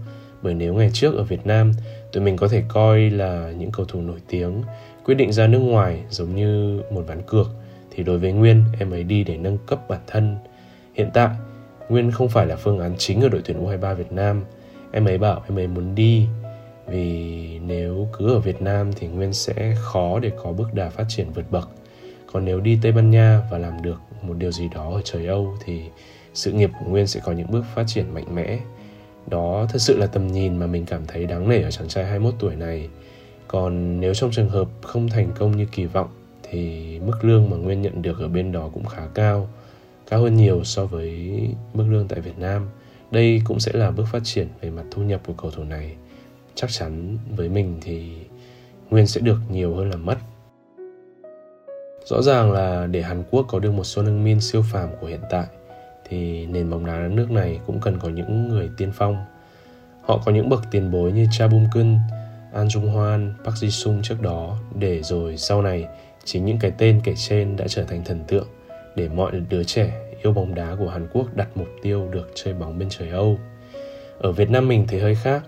Bởi 0.43 0.55
nếu 0.55 0.75
ngày 0.75 0.91
trước 0.93 1.15
ở 1.15 1.23
Việt 1.23 1.47
Nam, 1.47 1.73
tụi 2.13 2.23
mình 2.23 2.37
có 2.37 2.49
thể 2.49 2.63
coi 2.69 3.11
là 3.11 3.53
những 3.59 3.71
cầu 3.71 3.87
thủ 3.87 4.01
nổi 4.01 4.19
tiếng, 4.29 4.63
quyết 5.05 5.15
định 5.15 5.33
ra 5.33 5.47
nước 5.47 5.59
ngoài 5.59 6.01
giống 6.11 6.35
như 6.35 6.83
một 6.91 7.05
ván 7.07 7.23
cược, 7.27 7.47
thì 7.95 8.03
đối 8.03 8.19
với 8.19 8.33
Nguyên, 8.33 8.65
em 8.79 8.91
ấy 8.91 9.05
đi 9.05 9.25
để 9.25 9.37
nâng 9.37 9.59
cấp 9.67 9.89
bản 9.89 10.01
thân. 10.07 10.37
Hiện 10.95 11.11
tại, 11.15 11.31
Nguyên 11.89 12.11
không 12.11 12.29
phải 12.29 12.47
là 12.47 12.57
phương 12.57 12.79
án 12.79 12.95
chính 12.99 13.21
ở 13.21 13.29
đội 13.29 13.43
tuyển 13.45 13.67
U23 13.67 13.95
Việt 13.95 14.13
Nam, 14.13 14.45
em 14.93 15.05
ấy 15.05 15.19
bảo 15.19 15.43
em 15.49 15.59
ấy 15.59 15.67
muốn 15.67 15.95
đi 15.95 16.27
vì 16.87 17.59
nếu 17.67 18.09
cứ 18.19 18.35
ở 18.35 18.39
Việt 18.39 18.63
Nam 18.63 18.93
thì 18.93 19.07
Nguyên 19.07 19.33
sẽ 19.33 19.75
khó 19.79 20.19
để 20.19 20.31
có 20.43 20.53
bước 20.53 20.75
đà 20.75 20.91
phát 20.91 21.05
triển 21.09 21.33
vượt 21.35 21.51
bậc. 21.51 21.69
Còn 22.33 22.45
nếu 22.45 22.61
đi 22.61 22.79
Tây 22.83 22.93
Ban 22.93 23.11
Nha 23.11 23.41
và 23.51 23.59
làm 23.59 23.83
được 23.83 24.01
một 24.23 24.35
điều 24.39 24.53
gì 24.53 24.69
đó 24.75 24.91
ở 24.95 25.01
trời 25.05 25.27
Âu 25.27 25.57
thì 25.65 25.83
sự 26.35 26.53
nghiệp 26.53 26.71
của 26.81 26.91
Nguyên 26.91 27.07
sẽ 27.07 27.21
có 27.25 27.33
những 27.33 27.51
bước 27.51 27.65
phát 27.75 27.85
triển 27.87 28.15
mạnh 28.15 28.35
mẽ. 28.35 28.59
Đó 29.27 29.67
thật 29.69 29.79
sự 29.79 29.99
là 29.99 30.07
tầm 30.07 30.27
nhìn 30.27 30.57
mà 30.57 30.67
mình 30.67 30.87
cảm 30.87 31.07
thấy 31.07 31.27
đáng 31.27 31.49
nể 31.49 31.63
ở 31.63 31.71
chàng 31.71 31.89
trai 31.89 32.05
21 32.05 32.35
tuổi 32.39 32.57
này. 32.57 32.89
Còn 33.49 34.01
nếu 34.01 34.15
trong 34.15 34.31
trường 34.31 34.49
hợp 34.49 34.69
không 34.83 35.09
thành 35.09 35.33
công 35.39 35.57
như 35.57 35.67
kỳ 35.73 35.85
vọng 35.85 36.09
thì 36.55 37.01
mức 37.07 37.25
lương 37.25 37.51
mà 37.51 37.57
Nguyên 37.57 37.83
nhận 37.83 38.03
được 38.03 38.21
ở 38.21 38.29
bên 38.29 38.53
đó 38.53 38.71
cũng 38.75 38.85
khá 38.85 39.03
cao, 39.15 39.49
cao 40.11 40.21
hơn 40.21 40.37
nhiều 40.37 40.65
so 40.65 40.87
với 40.87 41.41
mức 41.75 41.85
lương 41.91 42.09
tại 42.09 42.21
Việt 42.21 42.39
Nam. 42.39 42.69
Đây 43.11 43.41
cũng 43.45 43.61
sẽ 43.61 43.73
là 43.75 43.91
bước 43.91 44.05
phát 44.13 44.25
triển 44.25 44.49
về 44.61 44.71
mặt 44.71 44.83
thu 44.91 45.03
nhập 45.03 45.21
của 45.27 45.33
cầu 45.33 45.51
thủ 45.51 45.65
này. 45.65 45.97
Chắc 46.55 46.71
chắn 46.71 47.19
với 47.37 47.49
mình 47.49 47.79
thì 47.81 48.13
nguyên 48.91 49.07
sẽ 49.07 49.21
được 49.21 49.39
nhiều 49.51 49.75
hơn 49.75 49.91
là 49.91 49.97
mất. 49.97 50.19
Rõ 52.07 52.23
ràng 52.23 52.53
là 52.53 52.87
để 52.87 53.03
hàn 53.03 53.23
quốc 53.31 53.47
có 53.49 53.59
được 53.59 53.73
một 53.73 53.85
Son 53.85 54.07
Heung-min 54.07 54.41
siêu 54.41 54.63
phàm 54.73 54.89
của 55.01 55.07
hiện 55.07 55.23
tại 55.31 55.47
thì 56.09 56.47
nền 56.47 56.71
bóng 56.71 56.87
đá 56.87 57.09
nước 57.09 57.31
này 57.31 57.61
cũng 57.67 57.81
cần 57.81 57.99
có 57.99 58.09
những 58.09 58.49
người 58.49 58.71
tiên 58.77 58.91
phong. 58.95 59.17
Họ 60.03 60.23
có 60.25 60.33
những 60.33 60.49
bậc 60.49 60.63
tiền 60.71 60.91
bối 60.91 61.13
như 61.13 61.27
Cha 61.33 61.49
Bum 61.49 61.67
Kun, 61.75 61.99
An 62.53 62.69
Jung 62.69 62.91
Hoan, 62.93 63.35
Park 63.45 63.57
Ji 63.57 63.69
Sung 63.69 64.01
trước 64.03 64.23
đó 64.23 64.57
để 64.79 65.03
rồi 65.03 65.37
sau 65.37 65.63
này 65.63 65.89
chính 66.25 66.45
những 66.45 66.59
cái 66.59 66.73
tên 66.79 67.01
kể 67.05 67.15
trên 67.17 67.57
đã 67.57 67.65
trở 67.69 67.85
thành 67.85 68.05
thần 68.05 68.25
tượng 68.29 68.47
để 68.97 69.09
mọi 69.09 69.33
đứa 69.49 69.65
trẻ 69.65 69.93
yêu 70.23 70.33
bóng 70.33 70.55
đá 70.55 70.77
của 70.79 70.89
Hàn 70.89 71.09
Quốc 71.13 71.37
đặt 71.37 71.49
mục 71.55 71.69
tiêu 71.83 72.09
được 72.11 72.31
chơi 72.35 72.55
bóng 72.55 72.79
bên 72.79 72.89
trời 72.91 73.09
Âu. 73.09 73.39
Ở 74.19 74.33
Việt 74.33 74.51
Nam 74.51 74.69
mình 74.69 74.85
thì 74.89 74.99
hơi 74.99 75.15
khác, 75.15 75.43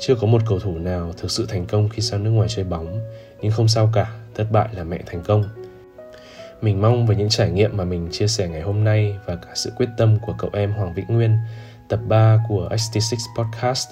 chưa 0.00 0.14
có 0.14 0.26
một 0.26 0.42
cầu 0.48 0.58
thủ 0.58 0.78
nào 0.78 1.12
thực 1.16 1.30
sự 1.30 1.46
thành 1.48 1.66
công 1.66 1.88
khi 1.88 2.02
sang 2.02 2.24
nước 2.24 2.30
ngoài 2.30 2.48
chơi 2.48 2.64
bóng, 2.64 3.00
nhưng 3.40 3.52
không 3.52 3.68
sao 3.68 3.90
cả, 3.94 4.16
thất 4.34 4.46
bại 4.52 4.68
là 4.72 4.84
mẹ 4.84 4.98
thành 5.06 5.22
công. 5.22 5.44
Mình 6.62 6.82
mong 6.82 7.06
với 7.06 7.16
những 7.16 7.28
trải 7.28 7.50
nghiệm 7.50 7.76
mà 7.76 7.84
mình 7.84 8.08
chia 8.12 8.26
sẻ 8.26 8.48
ngày 8.48 8.62
hôm 8.62 8.84
nay 8.84 9.18
và 9.26 9.36
cả 9.36 9.50
sự 9.54 9.72
quyết 9.76 9.88
tâm 9.96 10.18
của 10.26 10.34
cậu 10.38 10.50
em 10.52 10.72
Hoàng 10.72 10.94
Vĩnh 10.94 11.06
Nguyên, 11.08 11.36
tập 11.88 12.00
3 12.08 12.38
của 12.48 12.68
XT6 12.70 13.16
Podcast 13.36 13.88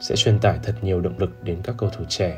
sẽ 0.00 0.16
truyền 0.16 0.38
tải 0.38 0.58
thật 0.62 0.74
nhiều 0.82 1.00
động 1.00 1.18
lực 1.18 1.44
đến 1.44 1.58
các 1.62 1.74
cầu 1.78 1.90
thủ 1.90 2.04
trẻ. 2.08 2.36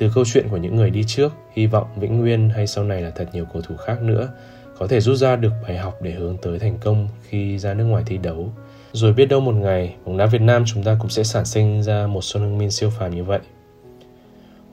Từ 0.00 0.10
câu 0.14 0.24
chuyện 0.24 0.48
của 0.48 0.56
những 0.56 0.76
người 0.76 0.90
đi 0.90 1.04
trước, 1.06 1.32
hy 1.52 1.66
vọng 1.66 1.86
Vĩnh 1.96 2.18
Nguyên 2.18 2.48
hay 2.48 2.66
sau 2.66 2.84
này 2.84 3.02
là 3.02 3.10
thật 3.10 3.28
nhiều 3.32 3.44
cầu 3.52 3.62
thủ 3.62 3.76
khác 3.76 4.02
nữa 4.02 4.28
có 4.78 4.86
thể 4.86 5.00
rút 5.00 5.16
ra 5.16 5.36
được 5.36 5.52
bài 5.62 5.76
học 5.78 5.98
để 6.02 6.10
hướng 6.10 6.36
tới 6.42 6.58
thành 6.58 6.78
công 6.80 7.08
khi 7.28 7.58
ra 7.58 7.74
nước 7.74 7.84
ngoài 7.84 8.02
thi 8.06 8.18
đấu. 8.18 8.52
Rồi 8.92 9.12
biết 9.12 9.26
đâu 9.26 9.40
một 9.40 9.54
ngày, 9.54 9.94
bóng 10.04 10.16
đá 10.16 10.26
Việt 10.26 10.40
Nam 10.40 10.64
chúng 10.66 10.82
ta 10.82 10.96
cũng 11.00 11.10
sẽ 11.10 11.22
sản 11.22 11.44
sinh 11.44 11.82
ra 11.82 12.06
một 12.06 12.20
Son 12.20 12.42
Heung-min 12.42 12.70
siêu 12.70 12.90
phàm 12.90 13.14
như 13.14 13.24
vậy. 13.24 13.40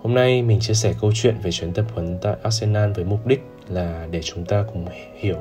Hôm 0.02 0.13
nay 0.13 0.42
mình 0.42 0.60
chia 0.60 0.74
sẻ 0.74 0.94
câu 1.02 1.12
chuyện 1.16 1.36
về 1.44 1.52
chuyến 1.52 1.74
tập 1.74 1.86
huấn 1.94 2.18
tại 2.22 2.36
Arsenal 2.44 2.92
với 2.92 3.06
mục 3.06 3.28
đích 3.28 3.44
là 3.70 4.08
để 4.12 4.22
chúng 4.24 4.46
ta 4.46 4.63
cùng 4.74 4.86
hiểu 5.16 5.38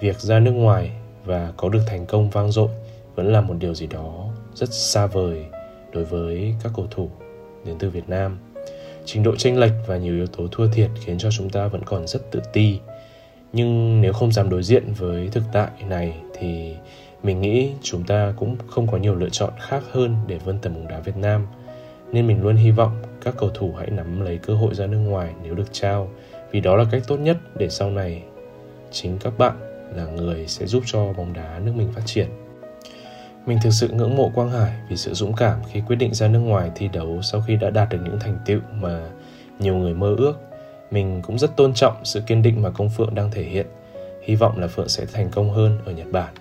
việc 0.00 0.20
ra 0.20 0.38
nước 0.38 0.52
ngoài 0.52 0.90
và 1.24 1.52
có 1.56 1.68
được 1.68 1.82
thành 1.86 2.06
công 2.06 2.30
vang 2.30 2.52
dội 2.52 2.68
vẫn 3.14 3.32
là 3.32 3.40
một 3.40 3.54
điều 3.58 3.74
gì 3.74 3.86
đó 3.86 4.30
rất 4.54 4.72
xa 4.72 5.06
vời 5.06 5.44
đối 5.92 6.04
với 6.04 6.54
các 6.62 6.72
cầu 6.76 6.86
thủ 6.90 7.10
đến 7.64 7.76
từ 7.78 7.90
Việt 7.90 8.08
Nam. 8.08 8.38
Trình 9.04 9.22
độ 9.22 9.36
chênh 9.36 9.58
lệch 9.58 9.72
và 9.86 9.96
nhiều 9.96 10.14
yếu 10.14 10.26
tố 10.26 10.46
thua 10.50 10.66
thiệt 10.66 10.90
khiến 11.04 11.18
cho 11.18 11.30
chúng 11.30 11.50
ta 11.50 11.66
vẫn 11.66 11.82
còn 11.84 12.06
rất 12.06 12.30
tự 12.30 12.40
ti. 12.52 12.78
Nhưng 13.52 14.00
nếu 14.00 14.12
không 14.12 14.32
dám 14.32 14.50
đối 14.50 14.62
diện 14.62 14.92
với 14.98 15.28
thực 15.32 15.42
tại 15.52 15.70
này 15.88 16.14
thì 16.38 16.74
mình 17.22 17.40
nghĩ 17.40 17.70
chúng 17.82 18.04
ta 18.04 18.34
cũng 18.36 18.56
không 18.68 18.86
có 18.86 18.98
nhiều 18.98 19.14
lựa 19.14 19.28
chọn 19.28 19.52
khác 19.60 19.82
hơn 19.90 20.16
để 20.26 20.38
vươn 20.38 20.58
tầm 20.62 20.74
bóng 20.74 20.88
đá 20.88 21.00
Việt 21.00 21.16
Nam. 21.16 21.46
Nên 22.12 22.26
mình 22.26 22.42
luôn 22.42 22.56
hy 22.56 22.70
vọng 22.70 23.02
các 23.24 23.34
cầu 23.38 23.50
thủ 23.54 23.74
hãy 23.78 23.90
nắm 23.90 24.20
lấy 24.20 24.38
cơ 24.38 24.54
hội 24.54 24.74
ra 24.74 24.86
nước 24.86 24.98
ngoài 24.98 25.32
nếu 25.42 25.54
được 25.54 25.72
trao, 25.72 26.10
vì 26.50 26.60
đó 26.60 26.76
là 26.76 26.84
cách 26.90 27.02
tốt 27.06 27.16
nhất 27.16 27.36
để 27.56 27.68
sau 27.68 27.90
này 27.90 28.22
chính 28.90 29.18
các 29.18 29.38
bạn 29.38 29.56
là 29.96 30.04
người 30.06 30.46
sẽ 30.46 30.66
giúp 30.66 30.82
cho 30.86 31.12
bóng 31.12 31.32
đá 31.32 31.58
nước 31.64 31.72
mình 31.76 31.92
phát 31.92 32.02
triển 32.06 32.26
mình 33.50 33.58
thực 33.62 33.70
sự 33.72 33.88
ngưỡng 33.88 34.16
mộ 34.16 34.30
Quang 34.34 34.50
Hải 34.50 34.72
vì 34.88 34.96
sự 34.96 35.14
dũng 35.14 35.32
cảm 35.32 35.58
khi 35.72 35.82
quyết 35.86 35.96
định 35.96 36.14
ra 36.14 36.28
nước 36.28 36.38
ngoài 36.38 36.70
thi 36.74 36.88
đấu 36.92 37.22
sau 37.22 37.40
khi 37.46 37.56
đã 37.56 37.70
đạt 37.70 37.88
được 37.88 37.98
những 38.04 38.18
thành 38.20 38.38
tựu 38.46 38.60
mà 38.72 39.00
nhiều 39.58 39.74
người 39.74 39.94
mơ 39.94 40.14
ước 40.18 40.34
mình 40.90 41.22
cũng 41.22 41.38
rất 41.38 41.56
tôn 41.56 41.74
trọng 41.74 42.04
sự 42.04 42.20
kiên 42.20 42.42
định 42.42 42.62
mà 42.62 42.70
công 42.70 42.90
Phượng 42.90 43.14
đang 43.14 43.30
thể 43.30 43.42
hiện. 43.42 43.66
Hy 44.22 44.34
vọng 44.34 44.58
là 44.58 44.66
Phượng 44.66 44.88
sẽ 44.88 45.06
thành 45.12 45.30
công 45.30 45.50
hơn 45.50 45.78
ở 45.86 45.92
Nhật 45.92 46.06
Bản. 46.12 46.34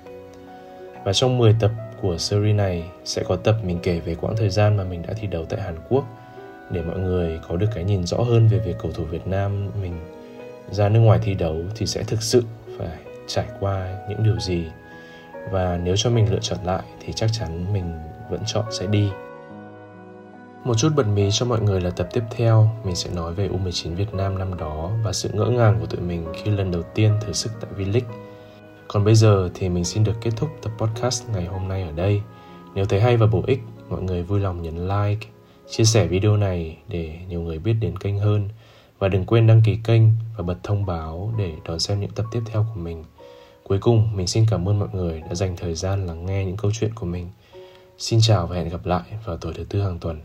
Và 1.03 1.13
trong 1.13 1.37
10 1.37 1.55
tập 1.59 1.71
của 2.01 2.17
series 2.17 2.55
này 2.55 2.83
sẽ 3.05 3.23
có 3.27 3.35
tập 3.35 3.55
mình 3.63 3.79
kể 3.83 3.99
về 3.99 4.15
quãng 4.15 4.37
thời 4.37 4.49
gian 4.49 4.77
mà 4.77 4.83
mình 4.83 5.01
đã 5.07 5.13
thi 5.13 5.27
đấu 5.27 5.45
tại 5.49 5.61
Hàn 5.61 5.75
Quốc 5.89 6.05
để 6.71 6.81
mọi 6.81 6.99
người 6.99 7.39
có 7.47 7.55
được 7.55 7.67
cái 7.75 7.83
nhìn 7.83 8.05
rõ 8.05 8.17
hơn 8.17 8.47
về 8.47 8.59
việc 8.59 8.75
cầu 8.81 8.91
thủ 8.91 9.03
Việt 9.03 9.27
Nam 9.27 9.69
mình 9.81 9.93
ra 10.71 10.89
nước 10.89 10.99
ngoài 10.99 11.19
thi 11.23 11.33
đấu 11.33 11.55
thì 11.75 11.85
sẽ 11.85 12.03
thực 12.03 12.21
sự 12.21 12.43
phải 12.77 12.97
trải 13.27 13.45
qua 13.59 13.97
những 14.09 14.23
điều 14.23 14.39
gì 14.39 14.65
và 15.51 15.79
nếu 15.83 15.95
cho 15.97 16.09
mình 16.09 16.31
lựa 16.31 16.39
chọn 16.41 16.59
lại 16.63 16.83
thì 16.99 17.13
chắc 17.13 17.29
chắn 17.33 17.73
mình 17.73 17.91
vẫn 18.29 18.41
chọn 18.45 18.65
sẽ 18.71 18.87
đi 18.87 19.09
một 20.63 20.77
chút 20.77 20.89
bật 20.95 21.07
mí 21.07 21.29
cho 21.31 21.45
mọi 21.45 21.61
người 21.61 21.81
là 21.81 21.89
tập 21.89 22.07
tiếp 22.13 22.23
theo 22.31 22.69
mình 22.83 22.95
sẽ 22.95 23.09
nói 23.15 23.33
về 23.33 23.49
U19 23.49 23.95
Việt 23.95 24.13
Nam 24.13 24.37
năm 24.37 24.57
đó 24.57 24.91
và 25.03 25.13
sự 25.13 25.29
ngỡ 25.33 25.45
ngàng 25.45 25.79
của 25.79 25.85
tụi 25.85 26.01
mình 26.01 26.25
khi 26.33 26.51
lần 26.51 26.71
đầu 26.71 26.81
tiên 26.95 27.11
thử 27.21 27.33
sức 27.33 27.51
tại 27.61 27.71
V-League. 27.77 28.13
Còn 28.87 29.03
bây 29.03 29.15
giờ 29.15 29.49
thì 29.53 29.69
mình 29.69 29.85
xin 29.85 30.03
được 30.03 30.15
kết 30.21 30.31
thúc 30.35 30.49
tập 30.61 30.71
podcast 30.77 31.29
ngày 31.29 31.45
hôm 31.45 31.67
nay 31.67 31.83
ở 31.83 31.91
đây. 31.91 32.21
Nếu 32.75 32.85
thấy 32.85 33.01
hay 33.01 33.17
và 33.17 33.27
bổ 33.27 33.43
ích, 33.47 33.59
mọi 33.89 34.01
người 34.01 34.23
vui 34.23 34.39
lòng 34.39 34.61
nhấn 34.61 34.87
like, 34.87 35.27
chia 35.69 35.83
sẻ 35.83 36.07
video 36.07 36.37
này 36.37 36.77
để 36.87 37.19
nhiều 37.29 37.41
người 37.41 37.59
biết 37.59 37.73
đến 37.73 37.97
kênh 37.97 38.19
hơn 38.19 38.49
và 38.99 39.07
đừng 39.07 39.25
quên 39.25 39.47
đăng 39.47 39.61
ký 39.65 39.77
kênh 39.83 40.01
và 40.37 40.43
bật 40.43 40.57
thông 40.63 40.85
báo 40.85 41.33
để 41.37 41.53
đón 41.65 41.79
xem 41.79 41.99
những 41.99 42.11
tập 42.11 42.25
tiếp 42.31 42.41
theo 42.45 42.65
của 42.73 42.79
mình. 42.79 43.03
Cuối 43.69 43.79
cùng, 43.81 44.09
mình 44.15 44.27
xin 44.27 44.45
cảm 44.49 44.69
ơn 44.69 44.79
mọi 44.79 44.89
người 44.93 45.21
đã 45.21 45.35
dành 45.35 45.55
thời 45.57 45.75
gian 45.75 46.07
lắng 46.07 46.25
nghe 46.25 46.45
những 46.45 46.57
câu 46.57 46.71
chuyện 46.73 46.93
của 46.95 47.05
mình. 47.05 47.29
Xin 47.97 48.19
chào 48.21 48.47
và 48.47 48.55
hẹn 48.55 48.69
gặp 48.69 48.85
lại 48.85 49.03
vào 49.25 49.37
tối 49.37 49.53
thứ 49.55 49.63
tư 49.63 49.81
hàng 49.81 49.99
tuần. 49.99 50.21